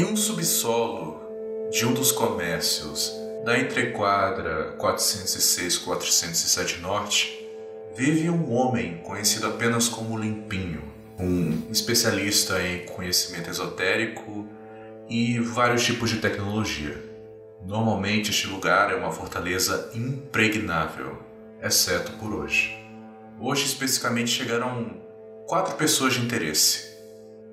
[0.00, 1.20] Em um subsolo
[1.70, 3.12] de um dos comércios
[3.44, 7.46] da entrequadra 406-407 Norte,
[7.94, 10.82] vive um homem conhecido apenas como Limpinho,
[11.18, 14.48] um especialista em conhecimento esotérico
[15.06, 16.96] e vários tipos de tecnologia.
[17.62, 21.18] Normalmente este lugar é uma fortaleza impregnável,
[21.62, 22.74] exceto por hoje.
[23.38, 24.96] Hoje especificamente chegaram
[25.46, 26.89] quatro pessoas de interesse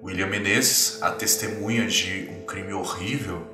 [0.04, 3.46] William Menezes, a testemunha de um crime horrível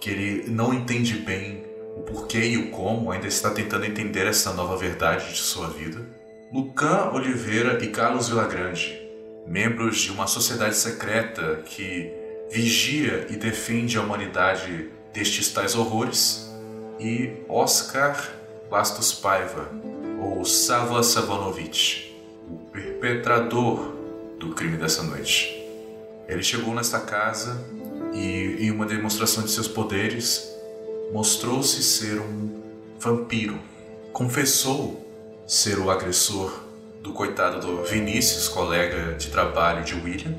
[0.00, 1.64] que ele não entende bem
[1.96, 6.06] o porquê e o como, ainda está tentando entender essa nova verdade de sua vida.
[6.52, 9.02] Lucan Oliveira e Carlos Villagrande,
[9.46, 12.12] membros de uma sociedade secreta que
[12.50, 16.46] vigia e defende a humanidade destes tais horrores.
[17.00, 18.16] E Oscar
[18.70, 19.68] Bastos Paiva,
[20.20, 22.14] ou Sava Savanovich,
[22.50, 23.94] o perpetrador
[24.38, 25.57] do crime dessa noite.
[26.28, 27.58] Ele chegou nesta casa
[28.12, 30.46] e, em uma demonstração de seus poderes,
[31.10, 32.62] mostrou-se ser um
[33.00, 33.58] vampiro.
[34.12, 35.06] Confessou
[35.46, 36.52] ser o agressor
[37.02, 40.34] do coitado do Vinícius, colega de trabalho de William,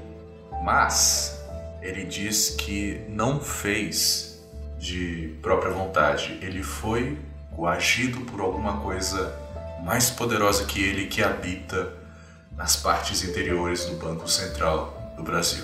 [0.63, 1.41] mas
[1.81, 4.39] ele diz que não fez
[4.77, 6.37] de própria vontade.
[6.41, 7.17] Ele foi
[7.55, 9.35] coagido por alguma coisa
[9.83, 11.91] mais poderosa que ele que habita
[12.55, 15.63] nas partes interiores do Banco Central do Brasil.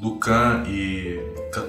[0.00, 1.20] Lucan e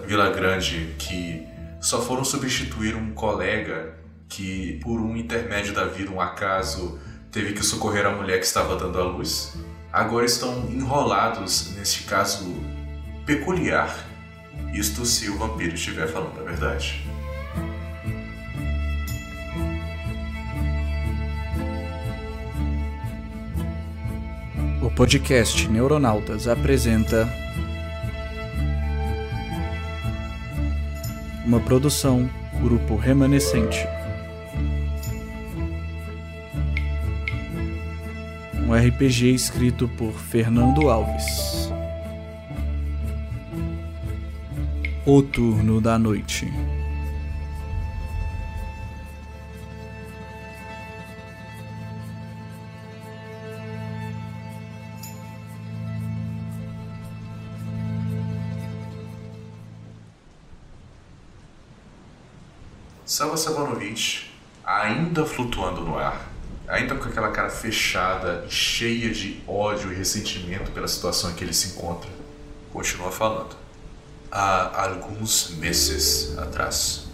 [0.08, 1.45] Vila Grande que
[1.80, 3.95] só foram substituir um colega
[4.28, 7.00] que, por um intermédio da vida, um acaso,
[7.32, 9.56] teve que socorrer a mulher que estava dando à luz,
[9.94, 12.56] agora estão enrolados neste caso
[13.26, 13.95] peculiar.
[14.73, 17.06] Isto se o vampiro estiver falando a verdade.
[24.82, 27.45] O podcast Neuronautas apresenta
[31.45, 32.28] uma produção
[32.61, 33.88] Grupo Remanescente.
[38.67, 41.72] Um RPG escrito por Fernando Alves.
[45.05, 46.52] O Turno da Noite.
[63.05, 64.33] Sava Sabanovich,
[64.66, 66.27] ainda flutuando no ar,
[66.67, 71.54] ainda com aquela cara fechada, cheia de ódio e ressentimento pela situação em que ele
[71.54, 72.10] se encontra,
[72.73, 73.55] continua falando.
[74.32, 77.05] Há alguns meses atrás,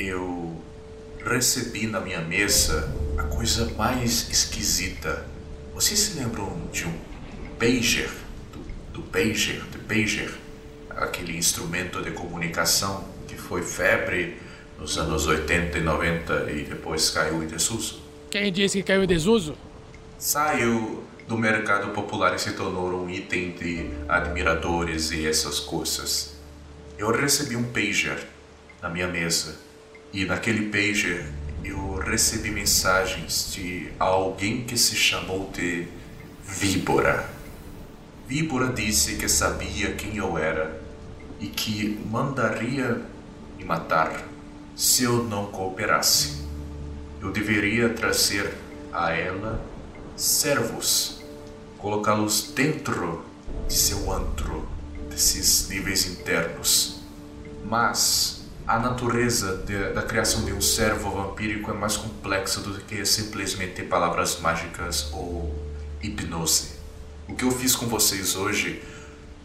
[0.00, 0.60] eu
[1.24, 5.24] recebi na minha mesa a coisa mais esquisita.
[5.72, 6.98] Vocês se lembram de um
[7.56, 8.10] pager?
[8.52, 8.58] Do,
[8.94, 10.34] do pager, do pager?
[10.90, 14.49] Aquele instrumento de comunicação que foi febre
[14.80, 18.00] nos anos 80 e 90 e depois caiu em desuso?
[18.30, 19.54] Quem disse que caiu em desuso?
[20.18, 26.34] Saiu do mercado popular e se tornou um item de admiradores e essas coisas.
[26.96, 28.26] Eu recebi um pager
[28.80, 29.56] na minha mesa
[30.12, 31.26] e naquele pager
[31.62, 35.86] eu recebi mensagens de alguém que se chamou de
[36.42, 37.28] Víbora.
[38.26, 40.80] Víbora disse que sabia quem eu era
[41.38, 43.00] e que mandaria
[43.58, 44.29] me matar
[44.80, 46.40] se eu não cooperasse.
[47.20, 48.50] Eu deveria trazer
[48.90, 49.62] a ela
[50.16, 51.20] servos,
[51.76, 53.22] colocá-los dentro
[53.68, 54.66] de seu antro,
[55.10, 57.02] desses níveis internos.
[57.62, 63.04] Mas a natureza de, da criação de um servo vampírico é mais complexa do que
[63.04, 65.54] simplesmente palavras mágicas ou
[66.02, 66.70] hipnose.
[67.28, 68.82] O que eu fiz com vocês hoje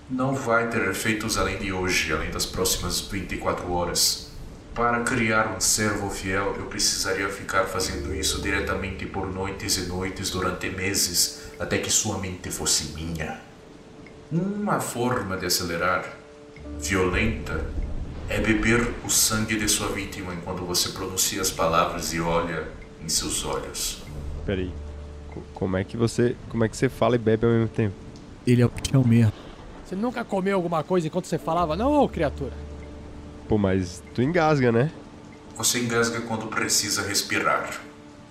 [0.09, 4.33] não vai ter efeitos além de hoje, além das próximas 24 horas.
[4.75, 10.29] Para criar um servo fiel, eu precisaria ficar fazendo isso diretamente por noites e noites
[10.29, 13.39] durante meses, até que sua mente fosse minha.
[14.29, 16.05] Uma forma de acelerar,
[16.77, 17.65] violenta,
[18.27, 22.67] é beber o sangue de sua vítima enquanto você pronuncia as palavras e olha
[23.01, 24.03] em seus olhos.
[24.45, 24.73] Peraí.
[25.53, 27.95] Como é que você, como é que você fala e bebe ao mesmo tempo?
[28.45, 29.31] Ele é o que é o mesmo.
[29.85, 31.77] Você nunca comeu alguma coisa enquanto você falava?
[31.77, 32.64] Não, criatura.
[33.47, 34.91] Pô, mas tu engasga, né?
[35.55, 37.79] Você engasga quando precisa respirar.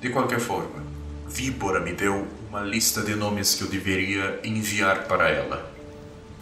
[0.01, 0.85] De qualquer forma,
[1.29, 5.73] Víbora me deu uma lista de nomes que eu deveria enviar para ela.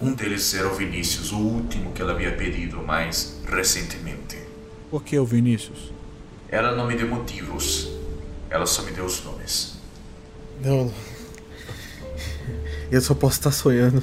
[0.01, 4.37] Um deles era o Vinícius, o último que ela havia pedido mais recentemente.
[4.91, 5.93] Por que o Vinícius?
[6.49, 7.89] Ela não me deu motivos.
[8.51, 9.79] Ela só me deu os nomes.
[10.63, 10.93] Não.
[12.91, 14.03] Eu só posso estar sonhando.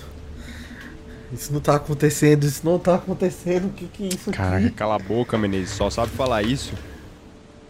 [1.31, 3.67] Isso não tá acontecendo, isso não tá acontecendo.
[3.67, 4.71] O que que é isso Caraca, aqui?
[4.71, 5.69] cala a boca, Menezes.
[5.71, 6.73] Só sabe falar isso.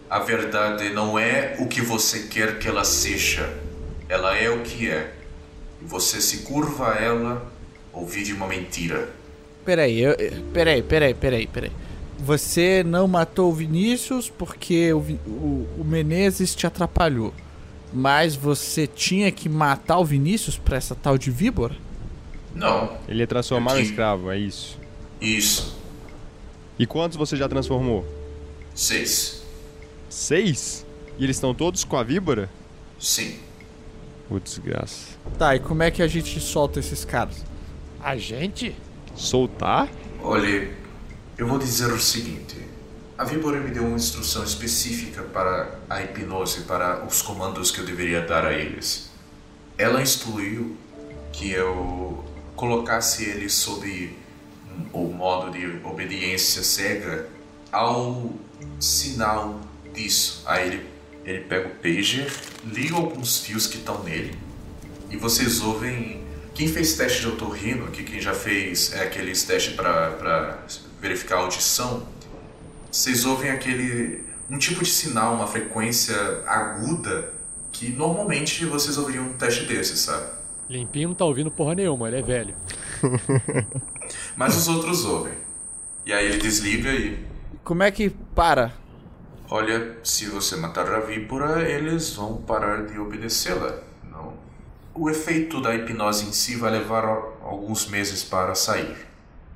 [0.10, 3.54] A verdade não é o que você quer que ela seja.
[4.08, 5.14] Ela é o que é.
[5.82, 7.52] E você se curva a ela
[7.94, 9.10] ou vive uma mentira.
[9.66, 11.72] Peraí, eu, eu- peraí, peraí, peraí, peraí.
[12.18, 17.34] Você não matou o Vinícius porque o, o, o Menezes te atrapalhou.
[17.94, 21.76] Mas você tinha que matar o Vinícius pra essa tal de víbora?
[22.54, 23.84] Não, Ele ia transformar Aqui.
[23.84, 24.78] escravo, é isso.
[25.22, 25.78] isso.
[26.78, 28.06] E quantos você já transformou?
[28.74, 29.42] Seis.
[30.10, 30.86] Seis?
[31.18, 32.50] E eles estão todos com a víbora?
[33.00, 33.38] Sim.
[34.30, 35.18] Ô, desgraça.
[35.38, 37.44] Tá, e como é que a gente solta esses caras?
[38.02, 38.76] A gente?
[39.16, 39.90] Soltar?
[40.24, 40.74] Olhe,
[41.38, 42.58] eu vou dizer o seguinte.
[43.18, 47.86] A Víbora me deu uma instrução específica para a hipnose, para os comandos que eu
[47.86, 49.10] deveria dar a eles.
[49.78, 50.78] Ela instruiu
[51.34, 52.24] que eu
[52.60, 54.14] colocasse eles sob
[54.92, 57.30] o modo de obediência cega
[57.72, 58.34] ao
[58.82, 59.62] sinal
[59.94, 60.44] disso.
[60.46, 60.86] Aí ele,
[61.24, 62.30] ele pega o pager,
[62.66, 64.38] liga alguns fios que estão nele
[65.10, 66.28] e vocês ouvem.
[66.54, 70.60] Quem fez teste de otorrino, aqui quem já fez é, aqueles testes para
[71.00, 72.06] verificar a audição,
[72.92, 74.26] vocês ouvem aquele.
[74.50, 77.34] um tipo de sinal, uma frequência aguda
[77.72, 80.40] que normalmente vocês ouviriam um teste desses, sabe?
[80.70, 82.54] Limpinho não tá ouvindo porra nenhuma, ele é velho.
[84.38, 85.34] Mas os outros ouvem.
[86.06, 87.26] E aí ele desliga e.
[87.64, 88.74] Como é que para?
[89.50, 93.80] Olha, se você matar a víbora, eles vão parar de obedecê-la.
[94.12, 94.34] Não.
[94.94, 97.04] O efeito da hipnose em si vai levar
[97.42, 98.96] alguns meses para sair.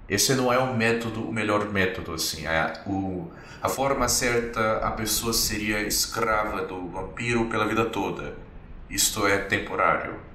[0.10, 2.48] Esse não é o método, o melhor método, assim.
[2.48, 3.28] É o,
[3.62, 8.36] a forma certa, a pessoa seria escrava do vampiro pela vida toda.
[8.90, 10.33] Isto é temporário.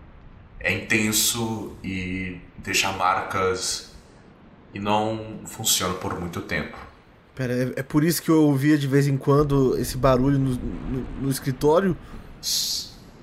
[0.61, 3.93] É intenso e deixa marcas
[4.75, 6.77] e não funciona por muito tempo.
[7.35, 10.51] Pera, é, é por isso que eu ouvia de vez em quando esse barulho no,
[10.57, 11.97] no- no escritório?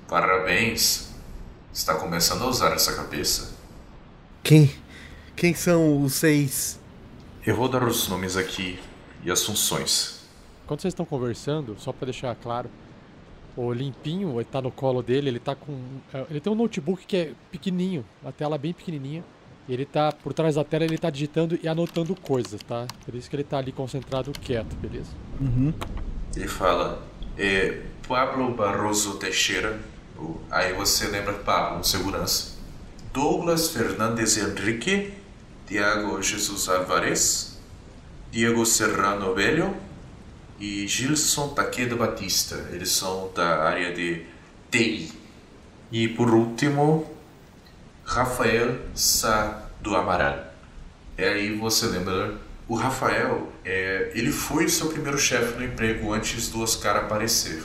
[0.08, 1.10] Parabéns.
[1.72, 3.54] Está começando a usar essa cabeça.
[4.42, 4.72] Quem?
[5.34, 6.80] Quem são os seis?
[7.46, 8.78] Eu vou dar os nomes aqui
[9.22, 10.20] e as funções.
[10.66, 12.70] Quando vocês estão conversando, só pra deixar claro,
[13.56, 15.72] o Limpinho ele tá no colo dele, ele tá com.
[16.12, 19.24] é, Ele tem um notebook que é pequenininho, a tela bem pequenininha.
[19.68, 22.86] Ele tá, por trás da tela, ele tá digitando e anotando coisas, tá?
[23.04, 25.10] Por isso que ele tá ali concentrado quieto, beleza?
[26.36, 27.02] Ele fala:
[27.36, 29.80] é, Pablo Barroso Teixeira.
[30.50, 32.56] Aí você lembra Pablo, segurança.
[33.12, 35.12] Douglas Fernandes Henrique.
[35.66, 37.58] Tiago Jesus Alvarez.
[38.30, 39.74] Diego Serrano Velho.
[40.58, 42.68] E Gilson Taqueda Batista.
[42.72, 44.24] Eles são da área de
[44.70, 45.12] TI.
[45.92, 47.10] E por último,
[48.04, 50.52] Rafael Sá do Amaral.
[51.18, 52.34] E aí você lembra,
[52.68, 57.62] o Rafael, é, ele foi o seu primeiro chefe no emprego antes do Oscar aparecer.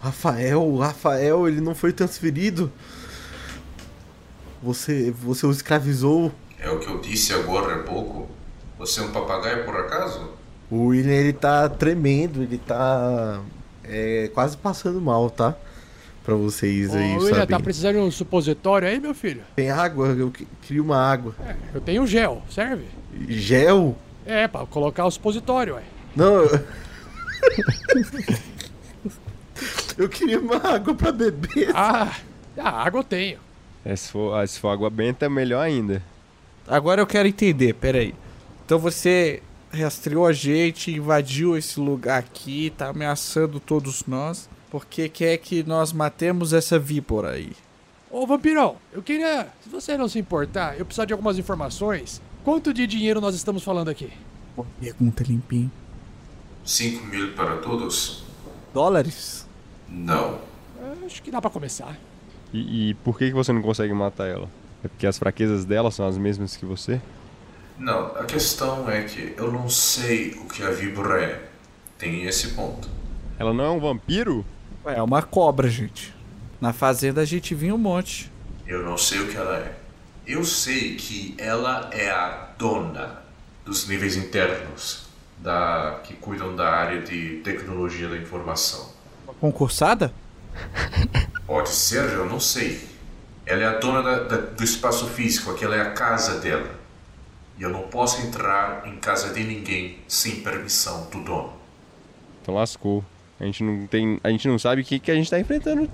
[0.00, 2.72] Rafael, o Rafael, ele não foi transferido?
[4.62, 6.32] Você, você o escravizou?
[6.58, 8.28] É o que eu disse agora há pouco.
[8.78, 10.30] Você é um papagaio por acaso?
[10.72, 13.42] O William, ele tá tremendo, ele tá
[13.84, 15.54] é, quase passando mal, tá?
[16.24, 17.50] Pra vocês Ô, aí, William, sabe?
[17.50, 19.42] tá precisando de um supositório aí, meu filho?
[19.54, 20.08] Tem água?
[20.08, 21.34] Eu queria uma água.
[21.46, 22.86] É, eu tenho gel, serve?
[23.28, 23.94] Gel?
[24.24, 25.82] É, pra colocar o supositório, ué.
[26.16, 26.36] Não.
[26.36, 26.60] eu-
[29.98, 31.70] Eu queria uma água pra beber.
[31.74, 32.16] Ah,
[32.56, 33.38] a água eu tenho.
[33.84, 36.02] É, se, for, ah, se for água benta, é melhor ainda.
[36.66, 38.14] Agora eu quero entender, peraí.
[38.64, 45.38] Então você rastreou a gente, invadiu esse lugar aqui, tá ameaçando todos nós, porque quer
[45.38, 47.52] que nós matemos essa víbora aí.
[48.10, 52.20] Ô, Vampirão, eu queria, se você não se importar, eu precisar de algumas informações.
[52.44, 54.10] Quanto de dinheiro nós estamos falando aqui?
[54.78, 55.70] Pergunta limpinho.
[56.64, 58.24] 5 mil para todos?
[58.74, 59.46] Dólares?
[59.88, 60.38] Não.
[61.06, 61.98] Acho que dá pra começar.
[62.52, 64.48] E, e por que, que você não consegue matar ela?
[64.84, 67.00] É porque as fraquezas dela são as mesmas que você?
[67.78, 71.42] Não, a questão é que eu não sei o que a víbora é.
[71.98, 72.88] Tem esse ponto.
[73.38, 74.44] Ela não é um vampiro?
[74.84, 76.14] Ué, é uma cobra, gente.
[76.60, 78.30] Na fazenda a gente vinha um monte.
[78.66, 79.74] Eu não sei o que ela é.
[80.26, 83.22] Eu sei que ela é a dona
[83.64, 85.06] dos níveis internos
[85.38, 88.92] da que cuidam da área de tecnologia da informação.
[89.24, 90.12] Uma concursada?
[91.46, 92.80] Pode ser, eu não sei.
[93.44, 96.70] Ela é a dona da- da- do espaço físico, aquela é a casa dela.
[97.62, 101.52] E eu não posso entrar em casa de ninguém sem permissão do dono.
[102.42, 103.04] Então lascou.
[103.38, 104.18] A gente não tem.
[104.24, 105.88] A gente não sabe o que, que a gente tá enfrentando.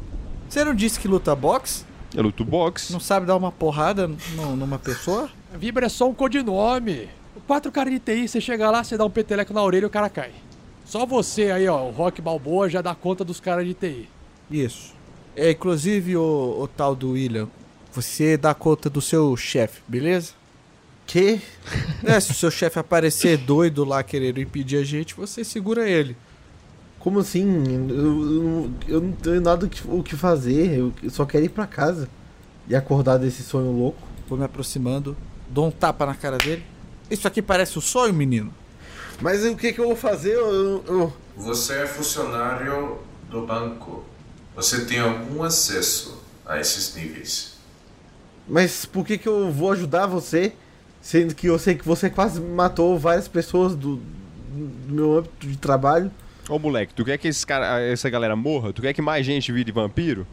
[0.48, 1.84] Você não disse que luta boxe?
[2.14, 2.90] Eu luto boxe.
[2.90, 5.28] Não sabe dar uma porrada nu- numa pessoa?
[5.58, 7.10] Vibra é só um codinome.
[7.46, 9.90] Quatro caras de TI, você chega lá, você dá um peteleco na orelha e o
[9.90, 10.30] cara cai.
[10.86, 14.08] Só você aí, ó, o Rock Balboa já dá conta dos caras de TI.
[14.50, 14.94] Isso.
[15.36, 17.46] É, inclusive, o, o tal do William,
[17.92, 20.32] você dá conta do seu chefe, beleza?
[21.08, 21.40] Que?
[22.04, 26.14] É, se o seu chefe aparecer doido lá querendo impedir a gente, você segura ele.
[26.98, 27.46] Como assim?
[27.88, 30.76] Eu, eu- eu não tenho nada o que, o que fazer.
[30.78, 32.08] Eu só quero ir pra casa.
[32.68, 34.06] E acordar desse sonho louco.
[34.28, 35.16] Vou me aproximando,
[35.48, 36.62] dou um tapa na cara dele.
[37.10, 38.52] Isso aqui parece um sonho, menino?
[39.22, 40.34] Mas o que, que eu vou fazer?
[40.34, 42.98] Eu, eu- eu- Você é funcionário
[43.30, 44.04] do banco.
[44.54, 47.54] Você tem algum acesso a esses níveis.
[48.46, 50.52] Mas por que, que eu vou ajudar você?
[51.08, 55.56] Sendo que eu sei que você quase matou várias pessoas do, do meu âmbito de
[55.56, 56.10] trabalho.
[56.46, 58.74] Ô moleque, tu quer que esses cara, essa galera morra?
[58.74, 60.26] Tu quer que mais gente vire vampiro?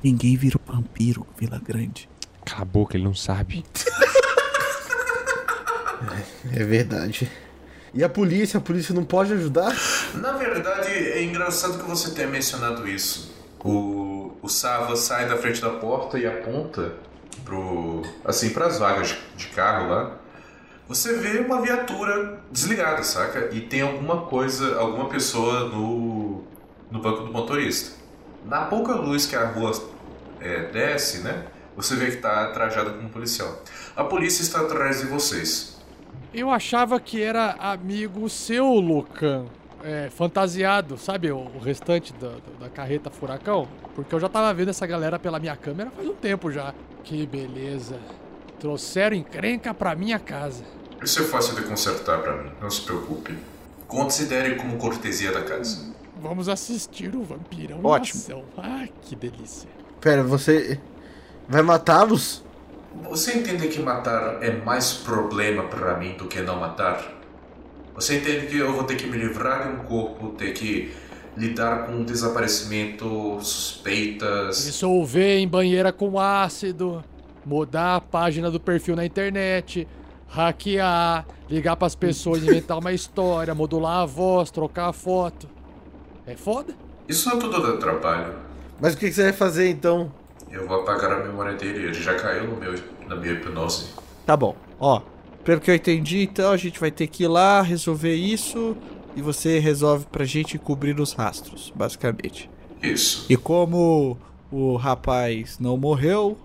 [0.00, 2.08] Ninguém vira vampiro, Vila Grande.
[2.44, 3.64] Cala a boca, ele não sabe.
[6.54, 7.28] É verdade.
[7.92, 8.58] E a polícia?
[8.58, 9.76] A polícia não pode ajudar?
[10.14, 13.34] Na verdade, é engraçado que você tenha mencionado isso.
[13.64, 16.92] O, o Sava sai da frente da porta e aponta
[17.44, 20.16] pro assim para as vagas de, carro lá.
[20.88, 23.50] Você vê uma viatura desligada, saca?
[23.52, 26.42] E tem alguma coisa, alguma pessoa no,
[26.90, 27.96] no banco do motorista.
[28.44, 29.72] Na pouca luz que a rua
[30.40, 31.46] é, desce, né?
[31.76, 33.62] Você vê que está trajado como policial.
[33.94, 35.80] A polícia está atrás de vocês.
[36.34, 39.46] Eu achava que era amigo seu, Lucan.
[39.82, 41.30] É, fantasiado, sabe?
[41.32, 43.66] O, o restante da, da- carreta furacão.
[43.94, 46.74] Porque eu já tava vendo essa galera pela minha câmera faz um tempo já.
[47.02, 47.96] Que beleza.
[48.58, 50.64] Trouxeram encrenca pra minha casa.
[51.02, 53.36] Isso é fácil de consertar para mim, não se preocupe.
[53.88, 55.90] Considere como cortesia da casa.
[56.20, 58.20] Vamos assistir o vampirão Ótimo.
[58.20, 58.44] ação.
[58.58, 59.68] Ah, que delícia.
[59.98, 60.78] Pera, você
[61.48, 62.44] vai matá-los?
[63.08, 67.18] Você entende que matar é mais problema para mim do que não matar?
[67.94, 70.92] Você entende que eu vou ter que me livrar de um corpo, ter que
[71.36, 74.64] lidar com um desaparecimento, suspeitas.
[74.64, 77.04] Dissolver em banheira com ácido,
[77.44, 79.86] mudar a página do perfil na internet,
[80.28, 85.48] hackear, ligar pras pessoas, inventar uma história, modular a voz, trocar a foto.
[86.26, 86.74] É foda?
[87.08, 88.34] Isso não tudo dá trabalho.
[88.80, 90.12] Mas o que, que você vai fazer então?
[90.50, 92.74] Eu vou apagar a memória dele, ele já caiu no meu,
[93.08, 93.90] na minha hipnose.
[94.24, 95.02] Tá bom, ó.
[95.44, 98.76] Pelo que eu entendi, então a gente vai ter que ir lá resolver isso
[99.16, 102.50] e você resolve pra gente cobrir os rastros, basicamente.
[102.82, 103.26] Isso.
[103.28, 104.18] E como
[104.50, 106.38] o rapaz não morreu,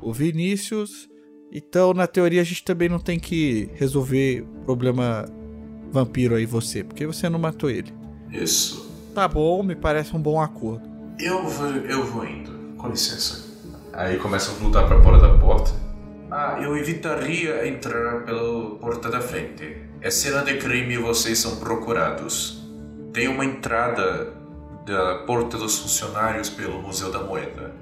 [0.00, 1.08] o Vinícius,
[1.52, 5.26] então na teoria a gente também não tem que resolver o problema
[5.90, 7.92] vampiro aí você, porque você não matou ele.
[8.30, 8.86] Isso.
[9.14, 10.88] Tá bom, me parece um bom acordo.
[11.18, 12.50] Eu vou, eu vou indo.
[12.76, 13.46] Com licença.
[13.92, 15.72] Aí começam a lutar para fora da porta.
[16.30, 19.76] Ah, eu evitaria entrar pela porta da frente.
[20.00, 22.66] É cena de crime e vocês são procurados.
[23.12, 24.34] Tem uma entrada
[24.84, 27.72] da porta dos funcionários pelo Museu da Moeda.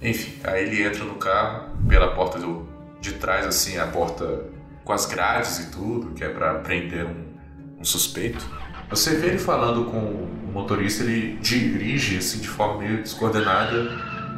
[0.00, 2.68] Enfim, aí ele entra no carro pela porta do,
[3.00, 4.44] de trás, assim, a porta
[4.84, 8.44] com as grades e tudo, que é para prender um, um suspeito.
[8.90, 13.90] Você vê ele falando com o motorista, ele dirige assim de forma meio descoordenada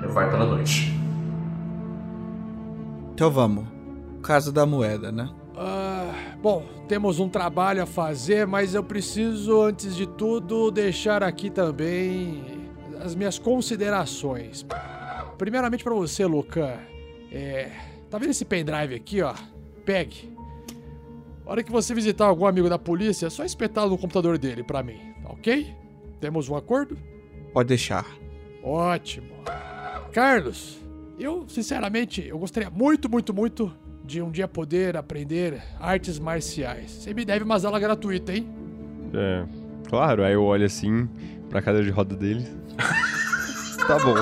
[0.02, 1.03] e vai pela noite.
[3.14, 3.64] Então vamos.
[4.23, 5.30] Casa da moeda, né?
[5.56, 11.49] Ah, bom, temos um trabalho a fazer, mas eu preciso, antes de tudo, deixar aqui
[11.49, 12.42] também
[13.00, 14.66] as minhas considerações.
[15.38, 16.76] Primeiramente pra você, Lucan.
[17.30, 17.71] É.
[18.11, 19.35] Tá vendo esse pendrive aqui, ó?
[19.85, 20.37] Pegue.
[21.47, 24.64] A hora que você visitar algum amigo da polícia, é só espetá-lo no computador dele
[24.64, 25.73] pra mim, tá ok?
[26.21, 26.97] Temos um acordo?
[27.52, 28.06] Pode deixar.
[28.62, 29.35] Ótimo.
[30.12, 30.78] Carlos,
[31.18, 33.73] eu, sinceramente, eu gostaria muito, muito, muito
[34.04, 36.90] de um dia poder aprender artes marciais.
[36.90, 38.47] Você me deve umas aulas gratuitas, hein?
[39.14, 39.44] É,
[39.88, 41.09] claro, aí eu olho assim
[41.49, 42.47] pra cadeira de roda dele.
[43.87, 44.14] tá bom.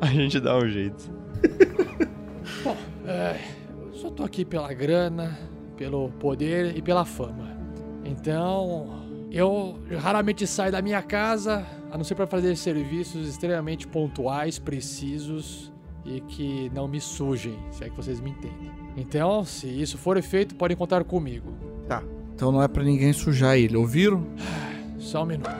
[0.00, 1.10] A gente dá um jeito.
[2.62, 3.40] Bom, é,
[3.80, 5.38] eu só tô aqui pela grana,
[5.76, 7.56] pelo poder e pela fama.
[8.04, 14.58] Então, eu raramente saio da minha casa, a não ser para fazer serviços extremamente pontuais,
[14.58, 15.70] precisos
[16.04, 18.72] e que não me sujem, se é que vocês me entendem.
[18.96, 21.52] Então, se isso for feito, podem contar comigo.
[21.86, 22.02] Tá.
[22.34, 24.24] Então não é pra ninguém sujar ele, ouviram?
[24.98, 25.50] Só um minuto.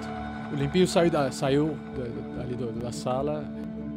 [0.53, 3.45] O limpinho saiu da, saiu da- ali do- da sala.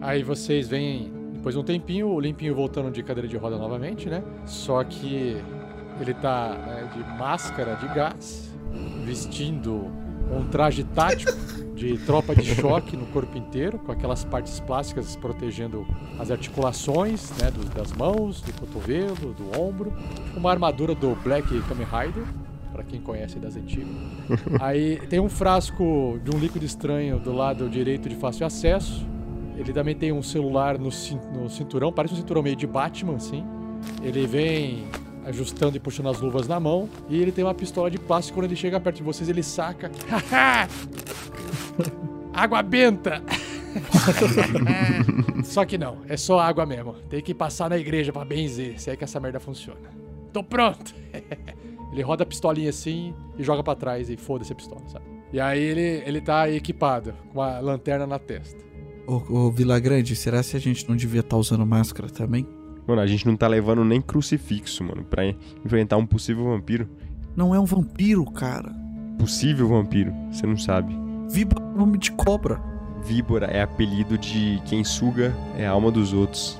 [0.01, 4.09] Aí vocês veem, depois de um tempinho, o limpinho voltando de cadeira de roda novamente,
[4.09, 4.21] né?
[4.45, 5.37] Só que
[5.99, 8.49] ele tá né, de máscara de gás,
[9.05, 9.89] vestindo
[10.31, 11.31] um traje tático
[11.75, 15.85] de tropa de choque no corpo inteiro, com aquelas partes plásticas protegendo
[16.17, 19.93] as articulações, né, do- das mãos, do cotovelo, do ombro.
[20.35, 22.23] Uma armadura do Black Kamen Rider,
[22.71, 23.87] para quem conhece das antigas.
[24.61, 29.05] Aí tem um frasco de um líquido estranho do lado direito de fácil acesso.
[29.57, 33.15] Ele também tem um celular no, cin- no cinturão, parece um cinturão meio de Batman,
[33.15, 33.45] assim.
[34.03, 34.85] Ele vem
[35.25, 36.89] ajustando e puxando as luvas na mão.
[37.09, 38.37] E ele tem uma pistola de plástico.
[38.37, 39.91] Quando ele chega perto de vocês, ele saca.
[42.33, 43.21] Água benta!
[45.43, 46.93] só que não, é só água mesmo.
[47.09, 49.89] Tem que passar na igreja pra benzer, se é que essa merda funciona.
[50.31, 50.93] Tô pronto!
[51.91, 55.05] ele roda a pistolinha assim e joga pra trás e foda-se a pistola, sabe?
[55.31, 58.63] E aí ele, ele tá equipado, com a lanterna na testa.
[59.07, 62.47] Ô, ô Vila Grande, será que a gente não devia estar usando máscara também?
[62.87, 65.23] Mano, a gente não tá levando nem crucifixo, mano, pra
[65.63, 66.87] enfrentar um possível vampiro.
[67.35, 68.71] Não é um vampiro, cara.
[69.17, 70.95] Possível vampiro, você não sabe.
[71.29, 72.61] Viba é nome de cobra.
[73.03, 76.59] Víbora é apelido de quem suga é a alma dos outros.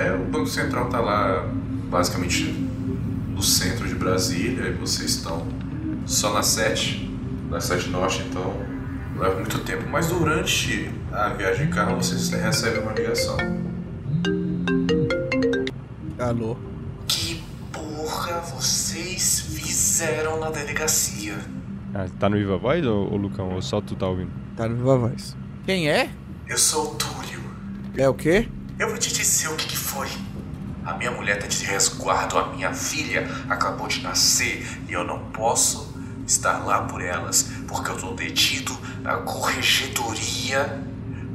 [0.00, 1.46] É o Banco Central tá lá
[1.90, 2.44] basicamente
[3.34, 5.46] no centro de Brasília e vocês estão
[6.06, 7.10] só na 7,
[7.50, 8.54] na 7 Norte, então
[9.14, 13.36] não leva muito tempo, mas durante a viagem de carro vocês recebem uma ligação.
[16.18, 16.56] Alô?
[17.06, 17.42] Que
[17.72, 21.36] porra vocês fizeram na delegacia?
[21.94, 23.52] Ah, tá no Viva Voz, ô, ô Lucão?
[23.52, 24.30] Ou só tu tá ouvindo?
[24.56, 25.36] Tá no Viva Voz.
[25.66, 26.10] Quem é?
[26.48, 27.40] Eu sou o Túlio.
[27.96, 28.48] É o quê?
[28.80, 30.08] Eu vou te dizer o que, que foi.
[30.86, 35.18] A minha mulher tá de resguardo, a minha filha acabou de nascer e eu não
[35.32, 35.94] posso
[36.26, 40.82] estar lá por elas porque eu tô detido na corregedoria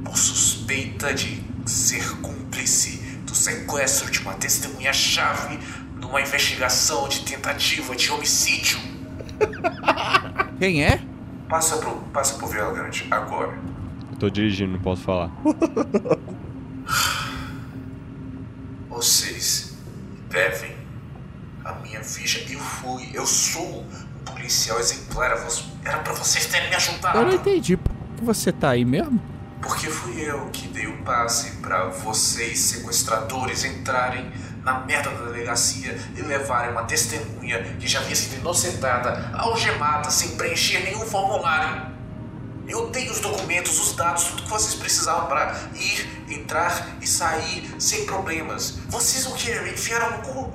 [0.03, 5.59] por suspeita de ser cúmplice do sequestro de uma testemunha-chave
[6.01, 8.79] numa investigação de tentativa de homicídio.
[10.57, 10.99] Quem é?
[11.47, 13.55] Passa pro, passa pro Vila Grande agora.
[14.13, 15.29] Eu tô dirigindo, não posso falar.
[18.95, 19.77] Vocês
[20.35, 20.75] devem
[21.63, 22.45] a minha ficha.
[22.51, 25.31] Eu fui, eu sou um policial exemplar.
[25.83, 27.17] Era pra vocês terem me ajudado.
[27.17, 27.77] Eu não entendi.
[27.77, 29.19] Por que você tá aí mesmo?
[29.61, 34.31] Porque fui eu que dei o passe pra vocês, sequestradores, entrarem
[34.63, 40.35] na merda da delegacia e levarem uma testemunha que já havia sido inocentada, algemada, sem
[40.35, 41.94] preencher nenhum formulário.
[42.67, 47.63] Eu tenho os documentos, os dados, tudo que vocês precisavam pra ir, entrar e sair
[47.79, 48.79] sem problemas.
[48.89, 49.51] Vocês o que?
[49.61, 50.53] Me enfiaram no cu?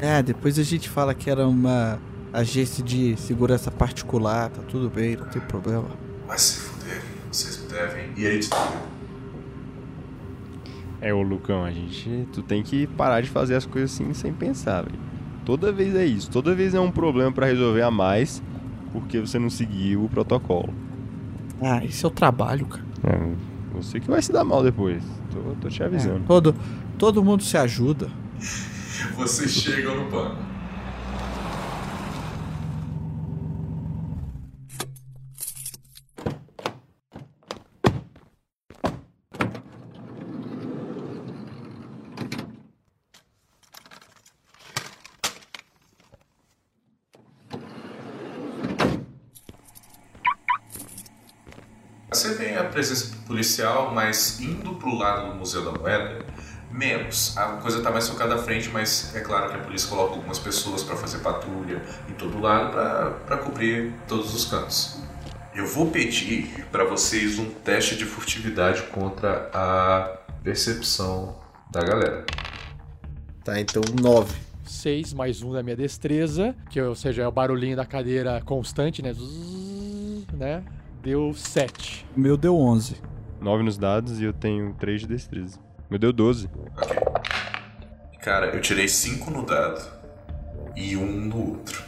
[0.00, 2.00] É, depois a gente fala que era uma
[2.32, 5.88] agência de segurança particular, tá tudo bem, não tem problema.
[6.26, 8.12] Mas se fuder, vocês me devem.
[8.16, 8.40] E aí,
[11.00, 12.28] É, ô Lucão, a gente.
[12.32, 14.98] Tu tem que parar de fazer as coisas assim sem pensar, velho.
[15.44, 16.28] Toda vez é isso.
[16.28, 18.42] Toda vez é um problema pra resolver a mais
[18.92, 20.72] porque você não seguiu o protocolo.
[21.60, 22.84] Ah, esse é o trabalho, cara.
[23.04, 23.34] É,
[23.72, 25.02] você que vai se dar mal depois.
[25.32, 26.24] Tô, tô te avisando.
[26.26, 26.54] Todo,
[26.96, 28.08] todo mundo se ajuda.
[29.16, 30.48] vocês chegam no banco.
[52.10, 56.26] Você vê a presença policial, mas indo pro lado do Museu da Moeda,
[56.72, 57.36] menos.
[57.38, 60.40] A coisa tá mais focada à frente, mas é claro que a polícia coloca algumas
[60.40, 62.72] pessoas para fazer patrulha em todo lado
[63.24, 65.00] para cobrir todos os cantos.
[65.54, 71.36] Eu vou pedir para vocês um teste de furtividade contra a percepção
[71.70, 72.26] da galera.
[73.44, 74.34] Tá, então 9.
[74.64, 79.00] 6 mais 1 da minha destreza, que ou seja, é o barulhinho da cadeira constante,
[79.00, 79.12] né?
[79.12, 80.64] Zzz, né?
[81.00, 82.04] Deu 7.
[82.16, 82.96] O meu deu 11.
[83.40, 85.58] 9 nos dados e eu tenho 3 de destreza.
[85.88, 86.50] Meu deu 12.
[86.76, 86.96] Ok.
[88.20, 89.80] Cara, eu tirei 5 no dado
[90.76, 91.82] e um no outro.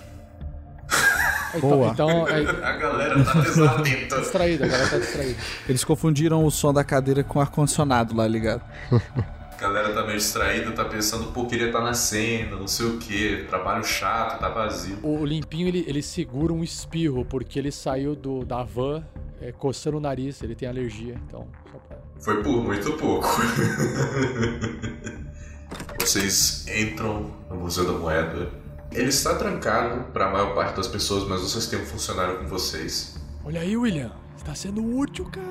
[1.60, 1.90] Boa.
[1.92, 4.20] Então, então é A galera tá desatenta.
[4.20, 5.36] distraída, agora tá distraída.
[5.68, 8.62] Eles confundiram o som da cadeira com o ar-condicionado lá ligado.
[8.92, 12.98] A galera tá meio distraída, tá pensando, pô, queria estar na cena, não sei o
[12.98, 14.98] que, trabalho chato, tá vazio.
[15.02, 19.04] O limpinho ele, ele segura um espirro porque ele saiu do, da van
[19.40, 21.48] é, coçando o nariz, ele tem alergia, então.
[21.88, 21.98] Pra...
[22.18, 23.26] Foi por muito pouco.
[25.98, 28.50] Vocês entram no Museu da Moeda
[28.90, 32.48] Ele está trancado para a maior parte das pessoas, mas vocês têm um funcionário com
[32.48, 33.16] vocês.
[33.44, 34.10] Olha aí, William.
[34.36, 35.46] Está sendo útil, cara.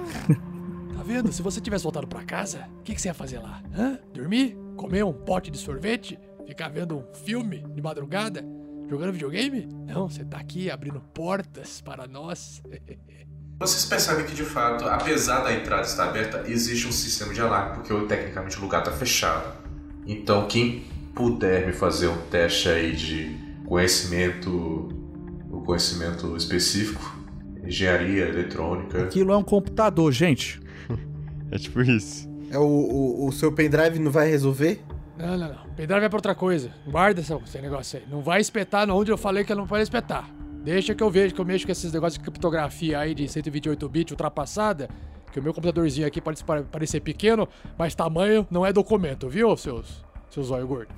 [0.93, 1.31] tá vendo?
[1.31, 3.61] Se você tivesse voltado pra casa, o que, que você ia fazer lá?
[3.73, 3.97] Hã?
[4.13, 4.57] Dormir?
[4.75, 6.19] Comer um pote de sorvete?
[6.45, 8.43] Ficar vendo um filme de madrugada?
[8.89, 9.69] Jogando videogame?
[9.85, 12.61] Não, você tá aqui abrindo portas para nós.
[13.59, 17.75] Vocês percebem que, de fato, apesar da entrada estar aberta, existe um sistema de alarme,
[17.75, 19.53] porque tecnicamente o lugar está fechado.
[20.07, 24.49] Então, quem puder me fazer um teste aí de conhecimento,
[25.51, 27.19] o conhecimento específico,
[27.61, 29.03] engenharia eletrônica.
[29.03, 30.59] Aquilo é um computador, gente.
[31.51, 32.29] É tipo isso.
[32.51, 34.83] É o, o, o seu pendrive não vai resolver?
[35.17, 35.69] Não, não, não.
[35.75, 36.71] Pendrive é pra outra coisa.
[36.87, 38.05] Guarda esse, negócio aí.
[38.07, 40.29] Não vai espetar onde eu falei que não pode espetar.
[40.63, 43.89] Deixa que eu vejo que eu mexo com esses negócios de criptografia aí de 128
[43.89, 44.89] bits ultrapassada.
[45.31, 50.03] Que o meu computadorzinho aqui pode parecer pequeno, mas tamanho não é documento, viu, seus,
[50.29, 50.95] seus olhos gordos?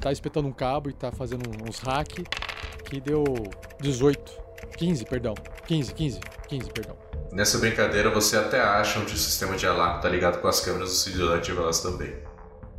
[0.00, 2.08] Tá espetando um cabo e tá fazendo uns hack
[2.88, 3.24] que deu
[3.80, 4.42] 18.
[4.76, 5.34] 15, perdão.
[5.66, 6.96] 15, 15, 15, perdão.
[7.30, 11.04] Nessa brincadeira você até acha onde o sistema de alarme tá ligado com as câmeras
[11.04, 12.14] do ativa elas também.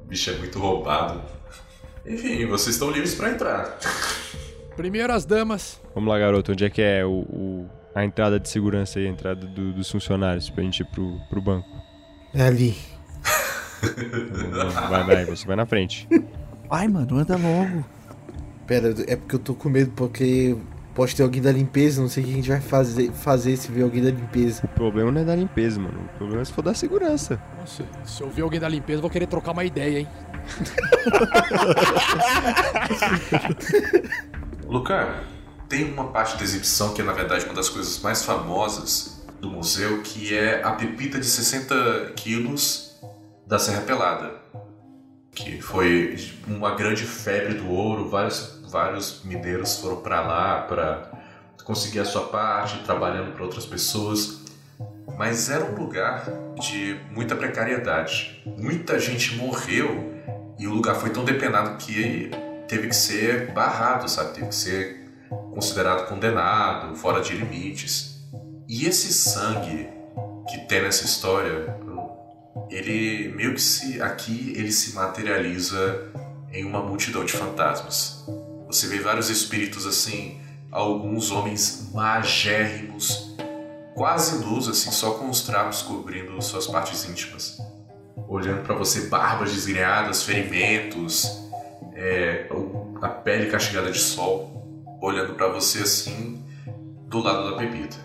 [0.06, 1.22] Bicho é muito roubado.
[2.06, 3.78] Enfim, vocês estão livres para entrar.
[4.76, 5.82] Primeiro as damas.
[5.94, 6.52] Vamos lá, garoto.
[6.52, 9.90] Onde é que é o, o a entrada de segurança aí, a entrada do, dos
[9.90, 11.70] funcionários pra gente ir pro, pro banco?
[12.34, 12.76] É ali.
[14.90, 16.08] Vai, vai, você vai na frente.
[16.70, 17.86] Vai, mano, anda logo.
[18.66, 20.58] Pera, é porque eu tô com medo, porque
[20.96, 23.72] pode ter alguém da limpeza, não sei o que a gente vai fazer, fazer se
[23.72, 24.64] ver alguém da limpeza.
[24.64, 26.00] O problema não é da limpeza, mano.
[26.16, 27.40] O problema é se for da segurança.
[27.60, 30.08] Nossa, se eu ver alguém da limpeza, eu vou querer trocar uma ideia, hein?
[35.70, 39.48] Tem uma parte da exibição que é, na verdade, uma das coisas mais famosas do
[39.48, 43.00] museu, que é a pepita de 60 quilos
[43.46, 44.32] da Serra Pelada.
[45.32, 51.12] Que foi uma grande febre do ouro, vários, vários mineiros foram para lá para
[51.64, 54.42] conseguir a sua parte, trabalhando para outras pessoas.
[55.20, 56.26] Mas era um lugar
[56.60, 58.42] de muita precariedade.
[58.58, 60.12] Muita gente morreu
[60.58, 62.32] e o lugar foi tão depenado que
[62.68, 64.34] teve que ser barrado, sabe?
[64.34, 65.04] Teve que ser
[65.52, 68.20] considerado condenado, fora de limites.
[68.68, 69.90] E esse sangue
[70.50, 71.78] que tem nessa história,
[72.70, 76.12] ele meio que se aqui ele se materializa
[76.52, 78.26] em uma multidão de fantasmas.
[78.68, 80.40] Você vê vários espíritos assim,
[80.72, 83.36] alguns homens magérrimos,
[83.96, 87.60] quase luz assim, só com os trapos cobrindo suas partes íntimas.
[88.28, 91.43] Olhando para você, barbas desgrenhadas, ferimentos,
[92.04, 92.50] é,
[93.02, 96.44] a pele castigada de sol, olhando para você assim,
[97.08, 97.96] do lado da bebida.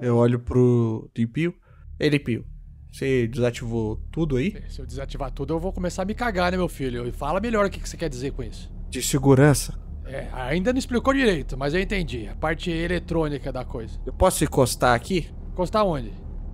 [0.00, 1.52] Eu olho pro Limpio.
[1.98, 2.46] Ei, Limpio,
[2.92, 4.56] você desativou tudo aí?
[4.68, 7.12] Se eu desativar tudo, eu vou começar a me cagar, né, meu filho?
[7.12, 8.72] Fala melhor o que você quer dizer com isso.
[8.88, 9.76] De segurança?
[10.06, 12.28] É, ainda não explicou direito, mas eu entendi.
[12.28, 13.98] A parte eletrônica da coisa.
[14.06, 15.28] Eu posso encostar aqui?
[15.52, 16.12] Encostar onde?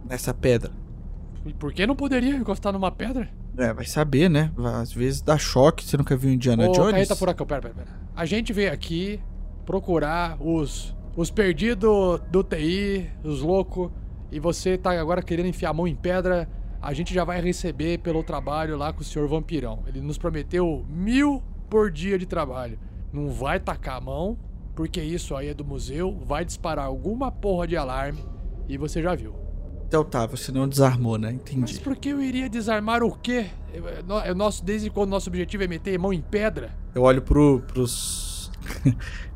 [0.08, 0.72] Nessa pedra.
[1.44, 3.30] E por que não poderia encostar numa pedra?
[3.58, 4.52] É, vai saber, né?
[4.80, 6.90] Às vezes dá choque, você nunca viu Indiana Ô, Jones?
[6.90, 7.88] Carreta Furacão, pera, pera, pera.
[8.14, 9.20] A gente veio aqui
[9.64, 13.90] procurar os, os perdidos do TI, os loucos,
[14.30, 16.48] e você tá agora querendo enfiar a mão em pedra.
[16.82, 19.82] A gente já vai receber pelo trabalho lá com o senhor Vampirão.
[19.86, 22.78] Ele nos prometeu mil por dia de trabalho.
[23.12, 24.38] Não vai tacar a mão,
[24.74, 28.22] porque isso aí é do museu, vai disparar alguma porra de alarme,
[28.68, 29.45] e você já viu.
[29.88, 31.32] Então tá, você não desarmou, né?
[31.32, 31.80] Mas Entendi.
[31.80, 33.46] por que eu iria desarmar o quê?
[33.72, 36.76] É, no- nosso, desde quando nosso objetivo é meter a mão em pedra?
[36.94, 38.50] Eu olho pro, pros.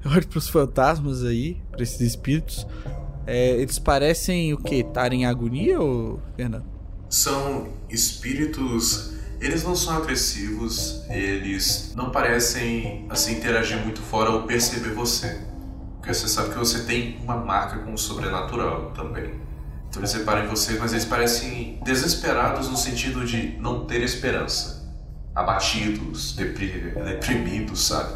[0.04, 2.66] eu olho pros fantasmas aí, pra esses espíritos.
[3.26, 4.76] É, eles parecem o quê?
[4.76, 6.64] Estarem em agonia, ou, Fernando?
[7.08, 9.14] São espíritos.
[9.40, 15.40] Eles não são agressivos, eles não parecem assim interagir muito fora ou perceber você.
[15.96, 19.32] Porque você sabe que você tem uma marca com o sobrenatural também.
[19.90, 24.88] Então eles reparam em você, mas eles parecem desesperados no sentido de não ter esperança.
[25.34, 28.14] Abatidos, depri- deprimidos, sabe?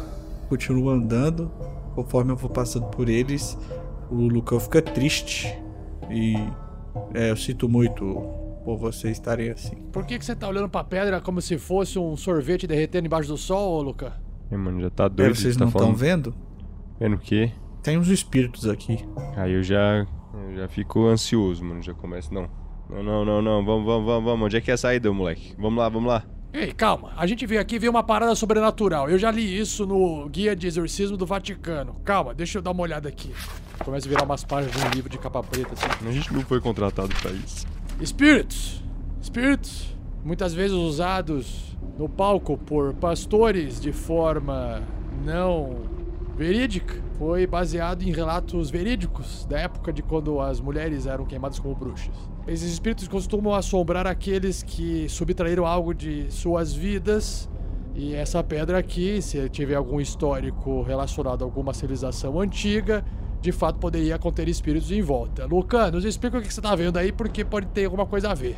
[0.49, 1.51] Continuo andando.
[1.95, 3.57] Conforme eu vou passando por eles,
[4.09, 5.53] o Lucão fica triste.
[6.09, 6.35] E.
[7.13, 8.03] É, eu sinto muito
[8.63, 9.75] por vocês estarem assim.
[9.91, 13.27] Por que, que você tá olhando pra pedra como se fosse um sorvete derretendo embaixo
[13.29, 14.13] do sol, ô Luca?
[14.49, 15.35] É, mano, já tá É, doido.
[15.35, 15.97] vocês você tá não estão falando.
[15.97, 16.35] vendo?
[16.99, 17.51] Vendo o quê?
[17.83, 19.05] Tem uns espíritos aqui.
[19.35, 20.05] Aí eu já.
[20.55, 21.81] Já fico ansioso, mano.
[21.81, 22.33] Já começo.
[22.33, 22.49] Não.
[22.89, 23.65] Não, não, não, não.
[23.65, 24.45] Vamos, vamos, vamos, vamos.
[24.45, 25.53] Onde é que é a saída, moleque?
[25.57, 26.23] Vamos lá, vamos lá.
[26.53, 27.11] Ei, calma.
[27.17, 29.09] A gente veio aqui ver uma parada sobrenatural.
[29.09, 31.95] Eu já li isso no Guia de Exorcismo do Vaticano.
[32.05, 33.33] Calma, deixa eu dar uma olhada aqui.
[33.83, 36.07] Começa a virar umas páginas de um livro de capa preta, assim.
[36.07, 37.67] A gente não foi contratado pra isso.
[37.99, 38.81] Espíritos.
[39.21, 39.93] Espíritos.
[40.23, 44.81] Muitas vezes usados no palco por pastores de forma
[45.25, 45.81] não
[46.35, 46.95] verídica.
[47.17, 52.13] Foi baseado em relatos verídicos da época de quando as mulheres eram queimadas como bruxas.
[52.47, 57.49] Esses espíritos costumam assombrar aqueles que subtraíram algo de suas vidas.
[57.95, 63.05] E essa pedra aqui, se tiver algum histórico relacionado a alguma civilização antiga,
[63.41, 65.45] de fato poderia conter espíritos em volta.
[65.45, 68.33] Lucan, nos explica o que você tá vendo aí, porque pode ter alguma coisa a
[68.33, 68.57] ver.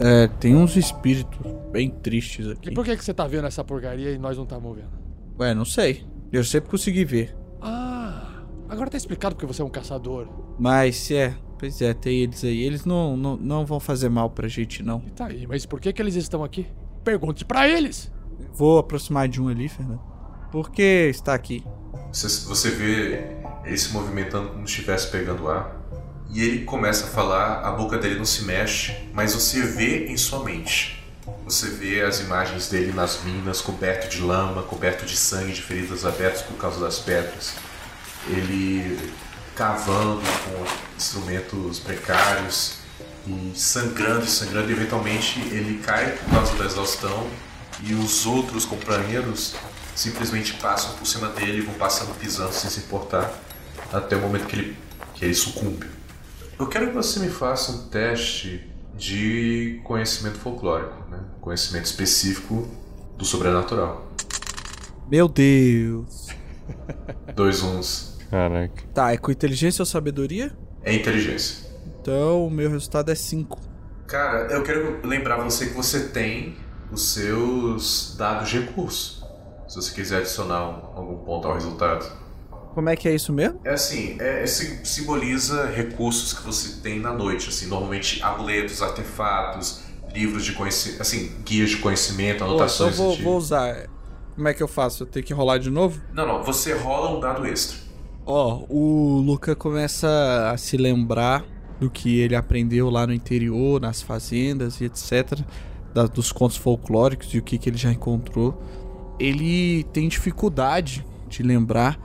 [0.00, 1.38] É, tem uns espíritos
[1.70, 2.70] bem tristes aqui.
[2.70, 4.90] E por que, que você tá vendo essa porcaria e nós não estamos vendo?
[5.38, 6.04] Ué, não sei.
[6.32, 7.36] Eu sempre consegui ver.
[7.60, 10.26] Ah, agora tá explicado porque você é um caçador.
[10.58, 12.62] Mas é, pois é, tem eles aí.
[12.62, 15.02] Eles não, não, não vão fazer mal pra gente, não.
[15.06, 16.66] E tá aí, mas por que, que eles estão aqui?
[17.04, 18.10] Pergunte pra eles!
[18.54, 20.00] Vou aproximar de um ali, Fernando.
[20.50, 21.62] Por que está aqui?
[22.10, 25.80] Você, você vê ele se movimentando como se estivesse pegando ar.
[26.30, 30.16] E ele começa a falar, a boca dele não se mexe, mas você vê em
[30.16, 31.01] sua mente.
[31.52, 36.06] Você vê as imagens dele nas minas, coberto de lama, coberto de sangue, de feridas
[36.06, 37.52] abertas por causa das pedras.
[38.26, 39.12] Ele
[39.54, 42.76] cavando com instrumentos precários
[43.26, 44.70] e sangrando e sangrando.
[44.70, 47.28] E eventualmente ele cai por causa da exaustão
[47.82, 49.54] e os outros companheiros
[49.94, 53.30] simplesmente passam por cima dele, vão passando pisando sem se importar
[53.92, 54.76] até o momento que ele,
[55.14, 55.86] que ele sucumbe.
[56.58, 61.18] Eu quero que você me faça um teste de conhecimento folclórico, né?
[61.40, 62.68] conhecimento específico
[63.16, 64.06] do sobrenatural.
[65.10, 66.28] Meu Deus.
[67.34, 68.18] Dois uns.
[68.30, 68.82] Caraca.
[68.94, 70.52] Tá, é com inteligência ou sabedoria?
[70.82, 71.70] É inteligência.
[72.00, 73.58] Então o meu resultado é 5.
[74.06, 76.56] Cara, eu quero lembrar você que você tem
[76.90, 79.22] os seus dados de recurso.
[79.68, 82.04] Se você quiser adicionar um- algum ponto ao resultado.
[82.74, 83.60] Como é que é isso mesmo?
[83.64, 88.82] É assim, é, é sim- simboliza recursos que você tem na noite, assim, normalmente amuletos,
[88.82, 89.80] artefatos,
[90.12, 93.22] livros de conhecimento, assim, guias de conhecimento, Pô, então anotações vou, de...
[93.22, 93.88] vou usar.
[94.34, 95.02] Como é que eu faço?
[95.02, 96.00] Eu tenho que rolar de novo?
[96.12, 97.76] Não, não, você rola um dado extra.
[98.24, 101.44] Ó, o Luca começa a se lembrar
[101.80, 105.40] do que ele aprendeu lá no interior, nas fazendas e etc.
[105.92, 108.58] da- dos contos folclóricos e o que, que ele já encontrou.
[109.18, 111.98] Ele tem dificuldade de lembrar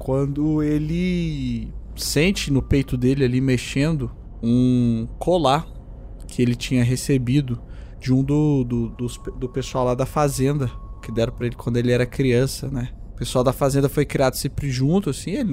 [0.00, 4.10] quando ele sente no peito dele ali mexendo
[4.42, 5.68] um colar
[6.26, 7.60] que ele tinha recebido
[8.00, 8.88] de um do, do,
[9.38, 10.70] do pessoal lá da fazenda,
[11.02, 12.88] que deram pra ele quando ele era criança, né?
[13.12, 15.52] O pessoal da fazenda foi criado sempre junto, assim, ele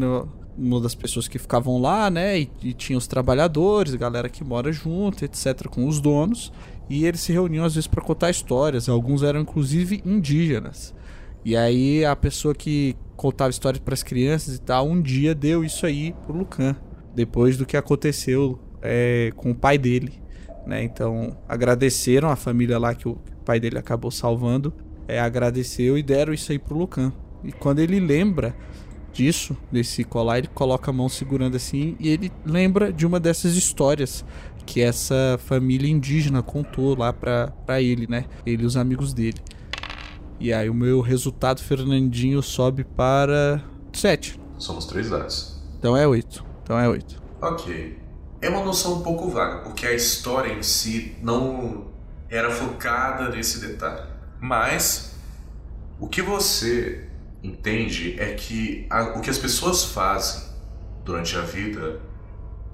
[0.58, 2.40] uma das pessoas que ficavam lá, né?
[2.40, 6.54] E, e tinha os trabalhadores, galera que mora junto, etc., com os donos.
[6.90, 8.88] E eles se reuniam às vezes pra contar histórias.
[8.88, 10.96] Alguns eram inclusive indígenas.
[11.44, 15.86] E aí a pessoa que contava histórias pras crianças e tal, um dia deu isso
[15.86, 16.76] aí pro Lucan.
[17.14, 20.22] Depois do que aconteceu é, com o pai dele.
[20.66, 20.84] Né?
[20.84, 24.72] Então agradeceram a família lá que o pai dele acabou salvando.
[25.08, 27.12] É, agradeceu e deram isso aí pro Lucan.
[27.44, 28.56] E quando ele lembra
[29.12, 33.56] disso, desse colar, ele coloca a mão segurando assim e ele lembra de uma dessas
[33.56, 34.24] histórias
[34.66, 38.26] que essa família indígena contou lá pra ele, né?
[38.46, 39.40] Ele e os amigos dele.
[40.40, 43.62] E aí o meu resultado, Fernandinho, sobe para
[43.94, 44.40] 7.
[44.58, 45.60] Somos três dados.
[45.80, 46.46] Então é 8.
[46.64, 47.22] Então é 8.
[47.42, 47.98] Ok.
[48.42, 51.88] É uma noção um pouco vaga, porque a história em si não
[52.30, 54.04] era focada nesse detalhe.
[54.40, 55.16] Mas
[56.00, 57.08] o que você
[57.42, 60.44] entende é que a- o que as pessoas fazem
[61.04, 62.00] durante a vida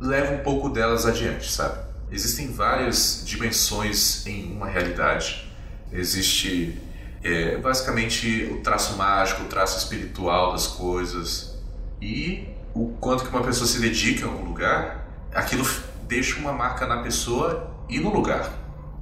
[0.01, 1.79] leva um pouco delas adiante, sabe?
[2.11, 5.49] Existem várias dimensões em uma realidade.
[5.91, 6.77] Existe
[7.23, 11.57] é, basicamente o traço mágico, o traço espiritual das coisas
[12.01, 15.65] e o quanto que uma pessoa se dedica a um lugar, aquilo
[16.07, 18.51] deixa uma marca na pessoa e no lugar.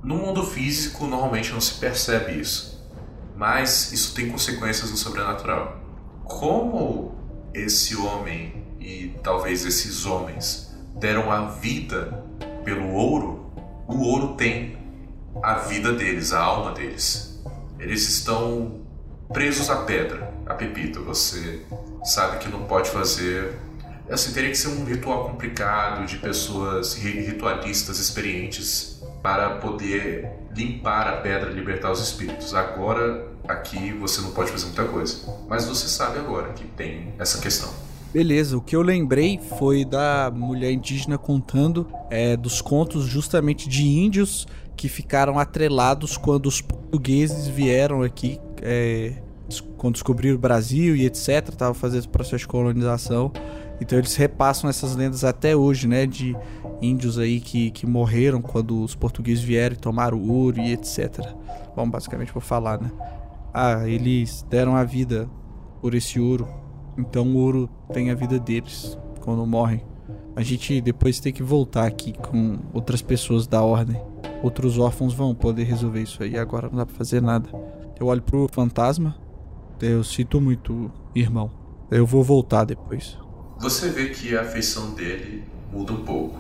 [0.04, 2.88] No mundo físico, normalmente não se percebe isso,
[3.36, 5.80] mas isso tem consequências no sobrenatural.
[6.24, 7.16] Como
[7.54, 12.24] esse homem e talvez esses homens deram a vida
[12.64, 13.52] pelo ouro,
[13.88, 14.78] o ouro tem
[15.42, 17.31] a vida deles, a alma deles.
[17.82, 18.82] Eles estão
[19.34, 21.00] presos à pedra, à pepita.
[21.00, 21.62] Você
[22.04, 23.58] sabe que não pode fazer.
[24.10, 31.08] Assim, teria que ser um ritual complicado de pessoas ri- ritualistas experientes para poder limpar
[31.08, 32.54] a pedra e libertar os espíritos.
[32.54, 35.18] Agora, aqui você não pode fazer muita coisa.
[35.48, 37.70] Mas você sabe agora que tem essa questão.
[38.14, 43.88] Beleza, o que eu lembrei foi da mulher indígena contando é, dos contos justamente de
[43.88, 44.46] índios
[44.82, 49.14] que ficaram atrelados quando os portugueses vieram aqui, é,
[49.78, 51.50] quando descobriram o Brasil e etc.
[51.50, 53.32] Estavam fazendo esse processo de colonização.
[53.80, 56.08] Então eles repassam essas lendas até hoje, né?
[56.08, 56.36] De
[56.82, 61.28] índios aí que, que morreram quando os portugueses vieram e tomaram o ouro e etc.
[61.76, 62.92] Bom, basicamente vou falar, né?
[63.54, 65.30] Ah, eles deram a vida
[65.80, 66.48] por esse ouro
[66.98, 69.91] Então o ouro tem a vida deles quando morrem.
[70.36, 74.02] A gente depois tem que voltar aqui com outras pessoas da ordem.
[74.42, 76.38] Outros órfãos vão poder resolver isso aí.
[76.38, 77.50] Agora não dá pra fazer nada.
[78.00, 79.16] Eu olho pro fantasma.
[79.82, 81.52] Eu sinto muito, irmão.
[81.90, 83.18] Eu vou voltar depois.
[83.60, 86.40] Você vê que a feição dele muda um pouco.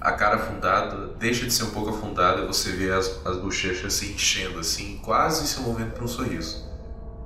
[0.00, 4.12] A cara afundada deixa de ser um pouco afundada, você vê as, as bochechas se
[4.12, 6.64] enchendo assim, quase se movendo para um sorriso.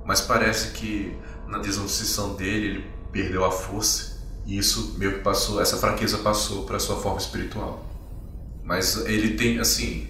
[0.05, 1.15] Mas parece que
[1.47, 4.10] na desnutrição dele ele perdeu a força
[4.45, 7.85] e isso meio que passou, essa fraqueza passou para sua forma espiritual.
[8.63, 10.07] Mas ele tem, assim,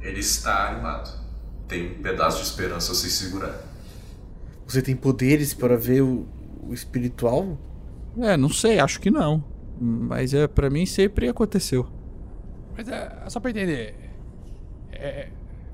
[0.00, 1.10] ele está animado.
[1.68, 3.60] Tem um pedaço de esperança a se segurar.
[4.66, 6.26] Você tem poderes para ver o,
[6.62, 7.58] o espiritual?
[8.18, 9.44] É, não sei, acho que não.
[9.80, 11.86] Mas é, para mim sempre aconteceu.
[12.76, 13.94] Mas é, só pra entender.
[14.92, 15.28] É,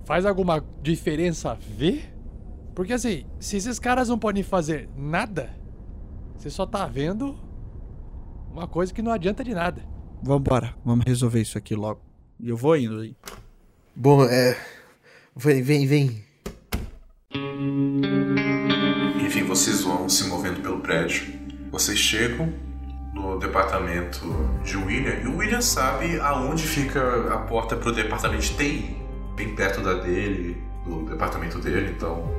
[0.05, 2.12] faz alguma diferença ver?
[2.75, 5.51] Porque assim, se esses caras não podem fazer nada,
[6.37, 7.38] você só tá vendo
[8.53, 9.83] uma coisa que não adianta de nada.
[10.23, 12.01] Vambora, vamos resolver isso aqui logo.
[12.38, 13.17] E eu vou indo aí.
[13.97, 14.57] Bom, é.
[15.35, 16.25] Vem, vem, vem.
[19.25, 21.33] Enfim, vocês vão se movendo pelo prédio.
[21.71, 22.53] Vocês chegam
[23.15, 24.21] no departamento
[24.62, 28.97] de William e o William sabe aonde fica a porta pro departamento de TI,
[29.35, 32.31] bem perto da dele, do departamento dele, então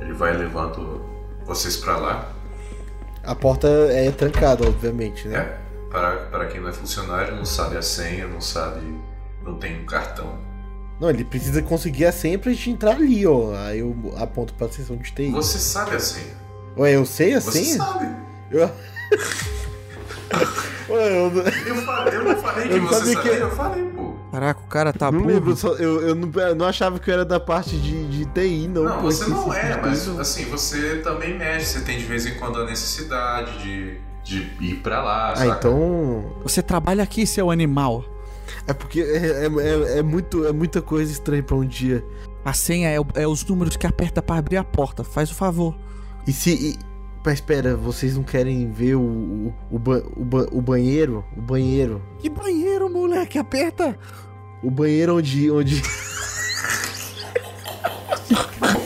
[0.00, 1.02] ele vai levando
[1.44, 2.37] vocês para lá.
[3.28, 5.36] A porta é trancada, obviamente, né?
[5.38, 5.58] É,
[5.90, 8.80] para, para quem não é funcionário, não sabe a senha, não sabe,
[9.44, 10.38] não tem um cartão.
[10.98, 13.54] Não, ele precisa conseguir a senha pra gente entrar ali, ó.
[13.54, 15.30] Aí eu aponto pra seção de TI.
[15.30, 16.34] Você sabe a senha?
[16.76, 17.76] Ué, eu sei a Você senha?
[17.76, 18.08] sabe.
[18.50, 18.60] Eu...
[20.88, 21.30] Ué, eu...
[21.36, 24.07] Eu, falei, eu não falei que Eu você sabia sabia, que- eu falei, pô.
[24.30, 25.32] Caraca, o cara tá não burro.
[25.34, 28.26] lembro, só- eu, eu, não, eu não achava que eu era da parte de, de
[28.26, 28.84] TI, não.
[28.84, 32.26] Não, você não é, tipo de mas assim, você também mexe, você tem de vez
[32.26, 35.56] em quando a necessidade de, de ir pra lá, Ah, saca?
[35.58, 36.32] então.
[36.42, 38.04] Você trabalha aqui, seu animal.
[38.66, 42.04] É porque é, é, é, é muito, é muita coisa estranha pra um dia.
[42.44, 45.02] A senha é, é os números que aperta pra abrir a porta.
[45.04, 45.74] Faz o favor.
[46.26, 46.50] E se.
[46.50, 46.87] E...
[47.28, 51.22] Mas espera, vocês não querem ver o, o, o, ba- o, ba- o banheiro?
[51.36, 52.02] O banheiro.
[52.20, 53.38] Que banheiro, moleque?
[53.38, 53.98] Aperta!
[54.62, 55.50] O banheiro onde.
[55.50, 55.82] onde...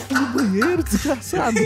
[0.09, 1.57] Que banheiro, desgraçado.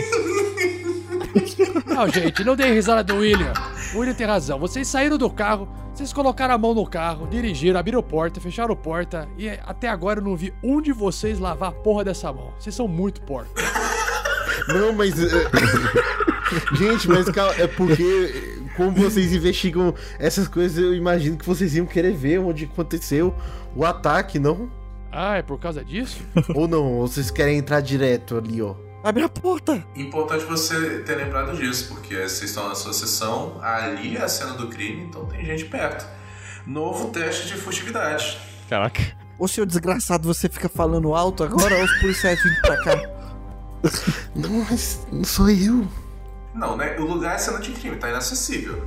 [1.87, 3.53] Não, gente, não dei risada do William.
[3.95, 4.59] O William tem razão.
[4.59, 8.73] Vocês saíram do carro, vocês colocaram a mão no carro, dirigiram, abriram a porta, fecharam
[8.73, 12.31] a porta e até agora eu não vi um de vocês lavar a porra dessa
[12.31, 12.53] mão.
[12.59, 13.63] Vocês são muito porcos.
[14.67, 15.15] Não, mas.
[16.73, 18.59] Gente, mas calma, é porque.
[18.75, 23.33] Como vocês investigam essas coisas, eu imagino que vocês iam querer ver onde aconteceu
[23.75, 24.69] o ataque, não?
[25.11, 26.19] Ah, é por causa disso?
[26.53, 26.93] Ou não?
[26.93, 28.75] Ou vocês querem entrar direto ali, ó?
[29.03, 29.83] Abre a porta.
[29.95, 34.53] Importante você ter lembrado disso, porque vocês estão na sua sessão, ali é a cena
[34.53, 36.05] do crime, então tem gente perto.
[36.65, 38.37] Novo teste de furtividade.
[38.69, 39.01] Caraca.
[39.39, 41.75] Ô, seu desgraçado, você fica falando alto agora?
[41.75, 43.01] Olha os policiais vindo pra cá.
[44.35, 45.87] Não, mas não sou eu.
[46.57, 46.97] Não, né?
[46.97, 48.83] O lugar é cena de crime, tá inacessível.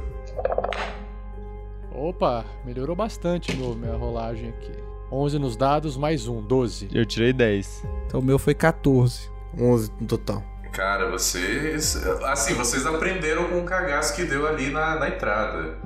[1.92, 4.72] Opa, melhorou bastante meu, minha rolagem aqui.
[5.12, 6.88] 11 nos dados, mais um, 12.
[6.92, 7.84] Eu tirei 10.
[8.06, 9.28] Então o meu foi 14.
[9.58, 10.42] 11 no total.
[10.72, 11.96] Cara, vocês.
[12.24, 15.76] Assim, vocês aprenderam com o cagaço que deu ali na, na entrada.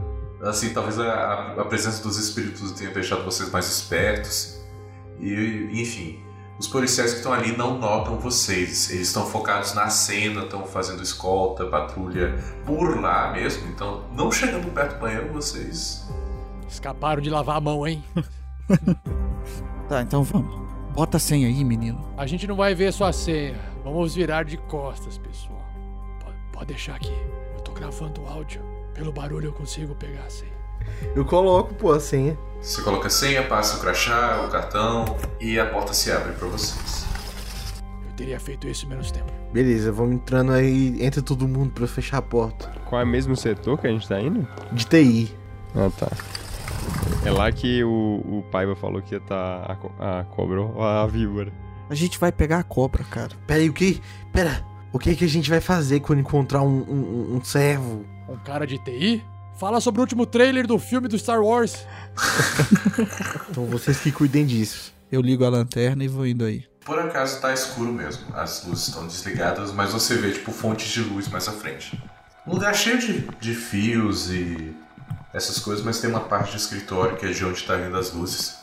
[0.43, 4.63] Assim, talvez a, a- a presença dos espíritos tenha deixado vocês mais espertos.
[5.19, 6.23] E, enfim,
[6.59, 8.91] os policiais que estão ali não notam vocês.
[8.91, 13.69] Eles estão focados na cena, estão fazendo escolta, patrulha por lá mesmo.
[13.69, 16.09] Então, não chegando perto do banheiro, vocês.
[16.69, 18.03] Escaparam de lavar a mão, hein?
[19.87, 20.65] Tá, então vamos.
[20.95, 22.03] Bota a senha aí, menino.
[22.17, 23.61] A gente não vai ver sua senha.
[23.85, 25.63] Vamos virar de costas, pessoal.
[26.23, 27.13] Pode, pode deixar aqui.
[27.55, 28.63] Eu tô gravando o áudio.
[28.95, 30.54] Pelo barulho eu consigo pegar a senha.
[31.15, 32.37] Eu coloco, pô, a senha.
[32.61, 35.05] Você coloca a senha, passa o crachá, o cartão
[35.41, 37.05] e a porta se abre para vocês.
[38.09, 39.31] Eu teria feito isso em menos tempo.
[39.53, 40.97] Beleza, vamos entrando aí.
[41.05, 42.71] Entra todo mundo pra fechar a porta.
[42.89, 44.47] Qual é o mesmo setor que a gente tá indo?
[44.73, 45.35] De TI.
[45.75, 46.09] Ah, tá.
[47.25, 47.89] É lá que o,
[48.25, 51.53] o Paiva falou que ia tá a, co- a cobra ou a víbora.
[51.91, 53.33] A gente vai pegar a cobra, cara.
[53.47, 54.01] Pera aí, o que?
[54.33, 54.65] Pera.
[54.93, 58.05] O que que a gente vai fazer quando encontrar um, um, um servo?
[58.29, 59.23] Um cara de TI?
[59.57, 61.87] Fala sobre o último trailer do filme do Star Wars.
[63.51, 64.93] Então vocês que cuidem disso.
[65.11, 66.65] Eu ligo a lanterna e vou indo aí.
[66.85, 68.25] Por acaso tá escuro mesmo.
[68.35, 71.97] As luzes estão desligadas, mas você vê, tipo, fontes de luz mais à frente.
[72.45, 74.75] Um lugar cheio de, de fios e
[75.33, 78.13] essas coisas, mas tem uma parte de escritório que é de onde tá vindo as
[78.13, 78.57] luzes.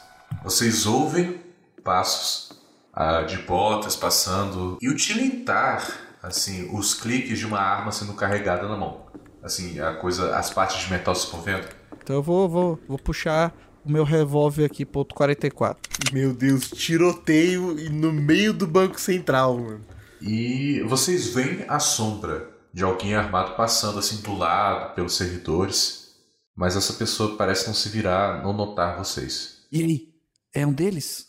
[0.43, 1.39] Vocês ouvem
[1.83, 2.51] passos
[2.93, 5.87] ah, de botas passando e o tilintar,
[6.21, 9.05] assim, os cliques de uma arma sendo carregada na mão.
[9.43, 11.67] Assim, a coisa, as partes de metal se movendo.
[12.01, 15.81] Então eu vou, vou, vou puxar o meu revólver aqui, ponto 44.
[16.13, 19.81] Meu Deus, tiroteio e no meio do Banco Central, mano.
[20.21, 26.11] E vocês veem a sombra de alguém armado passando assim do lado, pelos servidores.
[26.55, 29.63] Mas essa pessoa parece não se virar, não notar vocês.
[29.71, 30.13] E aí?
[30.53, 31.27] É um deles?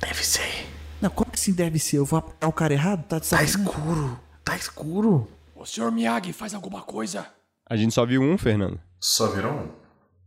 [0.00, 0.66] Deve ser.
[1.00, 1.98] Não, como assim deve ser?
[1.98, 3.06] Eu vou apagar o cara errado?
[3.06, 4.18] Tá de Tá escuro.
[4.44, 5.28] Tá escuro.
[5.54, 7.26] Ô, senhor Miyagi, faz alguma coisa.
[7.70, 8.80] A gente só viu um, Fernando.
[8.98, 9.68] Só viram um.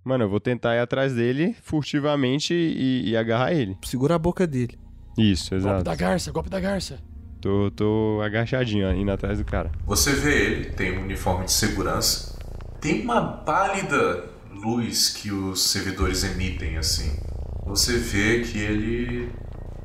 [0.04, 3.78] Mano, eu vou tentar ir atrás dele furtivamente e, e agarrar ele.
[3.84, 4.80] Segura a boca dele.
[5.18, 5.84] Isso, Golpe exato.
[5.84, 7.00] da garça, golpe da garça.
[7.42, 9.70] Tô, tô agachadinho, indo atrás do cara.
[9.86, 12.40] Você vê ele, tem um uniforme de segurança.
[12.80, 17.20] Tem uma pálida luz que os servidores emitem, assim.
[17.66, 19.30] Você vê que ele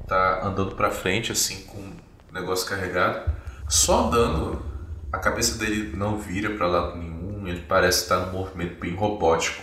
[0.07, 3.31] tá andando pra frente, assim, com o negócio carregado.
[3.69, 4.63] Só andando,
[5.13, 9.63] a cabeça dele não vira pra lado nenhum, ele parece estar num movimento bem robótico.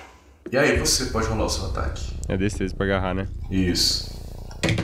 [0.52, 2.16] E aí você pode rolar o seu ataque.
[2.28, 3.28] É destreza pra agarrar, né?
[3.50, 4.14] Isso.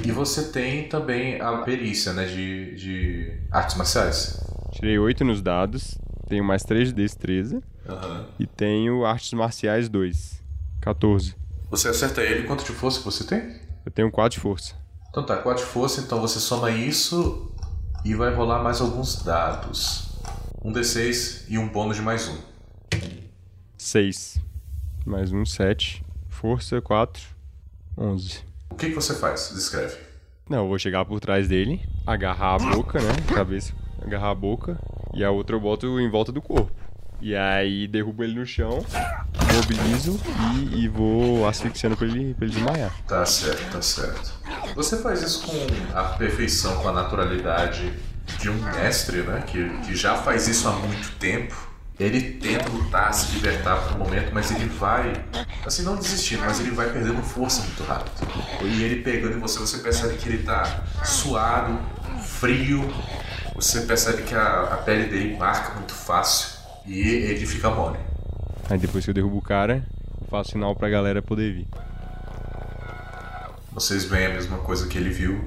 [0.04, 4.40] E você tem também a perícia, né, de, de artes marciais.
[4.72, 8.26] Tirei 8 nos dados, tenho mais 3 de destreza Aham.
[8.40, 10.42] e tenho artes marciais 2.
[10.82, 11.36] 14.
[11.70, 13.62] Você acerta ele, quanto de força você tem?
[13.86, 14.74] Eu tenho 4 de força.
[15.10, 17.52] Então tá, 4 de força, então você soma isso
[18.04, 20.10] e vai rolar mais alguns dados.
[20.64, 22.38] Um D6 e um bônus de mais um.
[23.82, 24.40] 6.
[25.04, 26.06] Mais um, 7.
[26.30, 27.24] Força, 4.
[27.98, 28.44] 11.
[28.70, 29.52] O que, que você faz?
[29.56, 29.98] Descreve.
[30.48, 33.12] Não, eu vou chegar por trás dele, agarrar a boca, né?
[33.34, 34.80] Cabeça, agarrar a boca.
[35.16, 36.72] E a outra eu boto em volta do corpo.
[37.20, 38.86] E aí derrubo ele no chão,
[39.52, 40.20] mobilizo
[40.54, 42.96] e, e vou asfixiando pra ele, pra ele desmaiar.
[43.08, 44.32] Tá certo, tá certo.
[44.76, 47.92] Você faz isso com a perfeição, com a naturalidade
[48.40, 49.44] de um mestre, né?
[49.48, 51.71] Que, que já faz isso há muito tempo.
[52.02, 55.24] Ele tenta lutar, se libertar por um momento, mas ele vai,
[55.64, 58.28] assim, não desistindo, mas ele vai perdendo força muito rápido.
[58.64, 61.80] E ele pegando em você, você percebe que ele tá suado,
[62.24, 62.92] frio,
[63.54, 68.00] você percebe que a, a pele dele marca muito fácil e ele fica mole.
[68.68, 69.86] Aí depois que eu derrubo o cara,
[70.20, 71.68] eu faço sinal pra galera poder vir.
[73.72, 75.40] Vocês veem a mesma coisa que ele viu,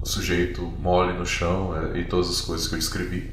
[0.00, 3.32] o sujeito mole no chão é, e todas as coisas que eu descrevi.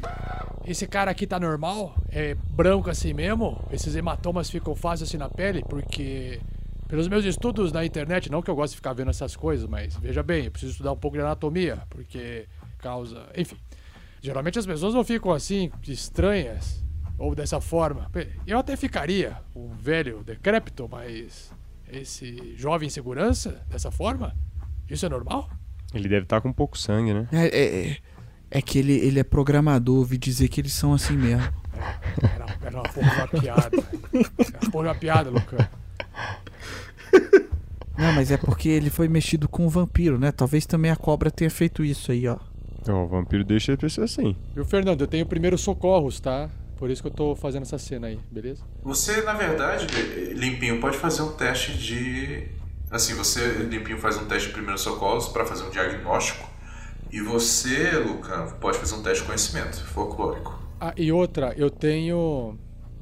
[0.66, 1.93] Esse cara aqui tá normal?
[2.09, 3.61] É branco assim mesmo?
[3.72, 5.61] Esses hematomas ficam fáceis assim na pele?
[5.68, 6.39] Porque,
[6.88, 9.95] pelos meus estudos na internet, não que eu goste de ficar vendo essas coisas, mas
[9.97, 12.45] veja bem, eu preciso estudar um pouco de anatomia, porque
[12.80, 13.28] causa.
[13.36, 13.57] Enfim.
[14.22, 16.82] Geralmente as pessoas não ficam assim, estranhas,
[17.18, 18.09] ou dessa forma.
[18.47, 21.51] Eu até ficaria, um velho decrépito, mas.
[21.91, 24.36] Esse jovem segurança, dessa forma?
[24.89, 25.47] Isso é normal?
[25.93, 27.28] Ele deve estar com pouco sangue, né?
[27.32, 27.97] É, é, é-
[28.54, 31.51] é que ele, ele é programador, ouvi dizer que eles são assim mesmo.
[32.22, 33.78] Era, era uma porra de uma piada.
[34.14, 35.68] Era uma porra de uma piada, Lucão.
[37.97, 40.32] Não, mas é porque ele foi mexido com o vampiro, né?
[40.32, 42.38] Talvez também a cobra tenha feito isso aí, ó.
[42.88, 44.36] Ó, o vampiro deixa a pessoa assim.
[44.54, 45.01] Viu, Fernando?
[45.01, 46.47] Eu tenho primeiro socorros, tá?
[46.78, 48.64] Por isso que eu tô fazendo essa cena aí, beleza?
[48.84, 49.88] Você, na verdade,
[50.36, 52.47] Limpinho, pode fazer um teste de.
[52.91, 56.53] Assim, você, Limpinho, faz um teste de primeiros socorros para fazer um diagnóstico.
[57.14, 60.59] E você, Lucan, pode fazer um teste de conhecimento folclórico.
[60.82, 62.57] Ah, e outra, eu tenho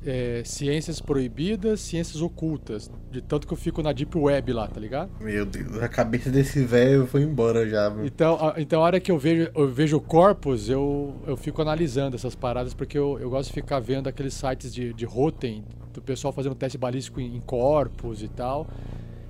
[0.06, 2.92] é, ciências proibidas, ciências ocultas.
[3.10, 5.12] De tanto que eu fico na Deep Web lá, tá ligado?
[5.22, 8.06] Meu Deus, a cabeça desse velho foi embora já, mano.
[8.06, 12.14] Então, a, então a hora que eu vejo, eu vejo corpos, eu, eu fico analisando
[12.14, 16.02] essas paradas, porque eu, eu gosto de ficar vendo aqueles sites de, de Rotten, do
[16.02, 18.68] pessoal fazendo teste balístico em, em corpos e tal.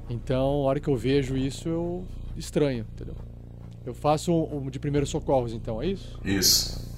[0.09, 2.03] Então, a hora que eu vejo isso, eu
[2.35, 3.13] estranho, entendeu?
[3.85, 6.19] Eu faço um, um de primeiros socorros, então, é isso?
[6.23, 6.91] Isso.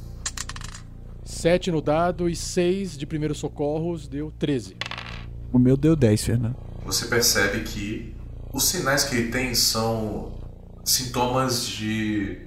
[1.24, 4.76] 7 no dado e 6 de primeiros socorros deu 13.
[5.52, 6.56] O meu deu 10, Fernando.
[6.86, 8.16] Você percebe que
[8.52, 10.34] os sinais que ele tem são
[10.84, 12.40] sintomas de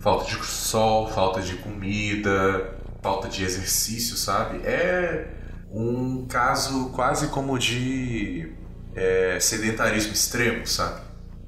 [0.00, 4.58] falta de sol, falta de comida, falta de exercício, sabe?
[4.66, 5.28] É
[5.70, 8.52] um caso quase como de
[8.94, 11.00] é, sedentarismo extremo, sabe?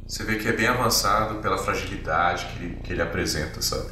[0.07, 3.91] Você vê que é bem avançado pela fragilidade que ele, que ele apresenta, sabe?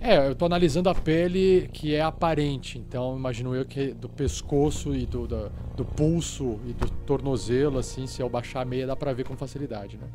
[0.00, 4.94] É, eu tô analisando a pele que é aparente, então imagino eu que do pescoço
[4.94, 8.94] e do, do, do pulso e do tornozelo, assim, se eu baixar a meia dá
[8.94, 10.06] pra ver com facilidade, né?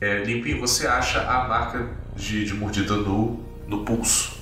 [0.00, 4.38] É, Limpinho, você acha a marca de, de mordida no, no pulso.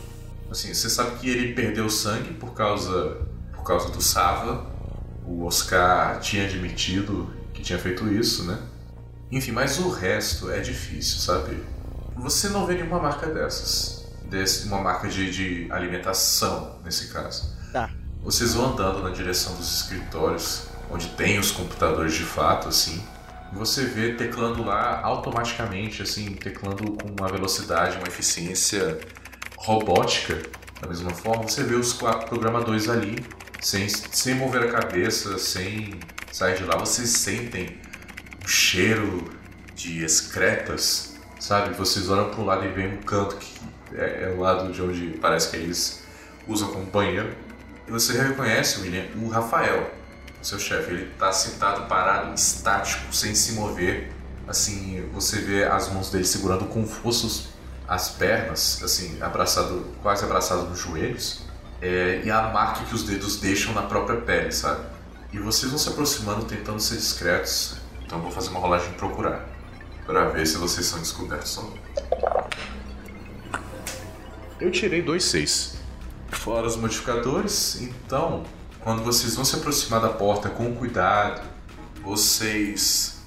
[0.50, 3.16] Assim, você sabe que ele perdeu sangue por causa,
[3.54, 4.66] por causa do Sava.
[5.24, 8.58] O Oscar tinha admitido que tinha feito isso, né?
[9.30, 11.62] Enfim, mas o resto é difícil, sabe?
[12.16, 14.06] Você não vê nenhuma marca dessas.
[14.24, 17.54] Desse, uma marca de, de alimentação, nesse caso.
[17.72, 17.90] Tá.
[18.22, 23.02] Vocês vão andando na direção dos escritórios, onde tem os computadores de fato, assim.
[23.52, 28.98] Você vê teclando lá automaticamente, assim, teclando com uma velocidade, uma eficiência
[29.56, 30.42] robótica.
[30.80, 33.24] Da mesma forma, você vê os quatro programadores ali,
[33.60, 35.94] sem, sem mover a cabeça, sem
[36.32, 36.76] sair de lá.
[36.76, 37.78] Vocês sentem
[38.46, 39.24] cheiro
[39.74, 41.74] de excretas, sabe?
[41.74, 43.56] Vocês olham para o lado e veem um canto que
[43.94, 46.02] é, é o lado de onde parece que eles
[46.46, 47.34] usam como banheiro.
[47.86, 49.90] E você reconhece, William, o Rafael,
[50.42, 50.90] seu chefe.
[50.92, 54.12] Ele está sentado, parado, estático, sem se mover.
[54.46, 57.48] Assim, você vê as mãos dele segurando com forças
[57.88, 61.42] as pernas, assim, abraçado, quase abraçado nos joelhos.
[61.80, 64.80] É, e a marca que os dedos deixam na própria pele, sabe?
[65.32, 67.76] E vocês vão se aproximando, tentando ser discretos.
[68.06, 69.44] Então eu vou fazer uma rolagem de procurar.
[70.06, 72.46] Para ver se vocês são descobertos ou não.
[74.60, 75.76] Eu tirei dois seis.
[76.30, 78.44] Fora os modificadores, então,
[78.80, 81.42] quando vocês vão se aproximar da porta com cuidado,
[82.02, 83.18] vocês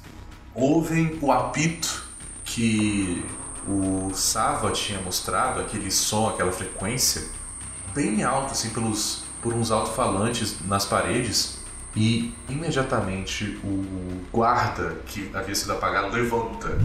[0.55, 2.03] ouvem o apito
[2.43, 3.25] que
[3.67, 7.27] o Sava tinha mostrado, aquele som, aquela frequência,
[7.93, 11.58] bem alto, assim, pelos, por uns alto-falantes nas paredes.
[11.95, 16.77] E imediatamente o guarda que havia sido apagado levanta.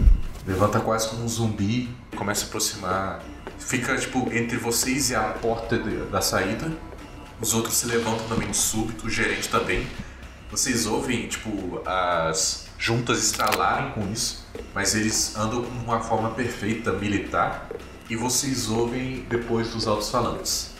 [0.47, 3.23] Levanta quase como um zumbi, começa a aproximar.
[3.57, 6.71] Fica tipo entre vocês e a porta de, da saída.
[7.39, 9.85] Os outros se levantam também de súbito, o gerente também.
[10.49, 16.93] Vocês ouvem, tipo, as juntas estralarem com isso, mas eles andam com uma forma perfeita
[16.93, 17.69] militar.
[18.09, 20.74] E vocês ouvem depois dos altos falantes.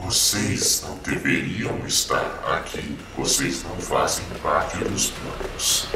[0.00, 2.96] Vocês não deveriam estar aqui.
[3.16, 5.88] Vocês não fazem parte dos planos.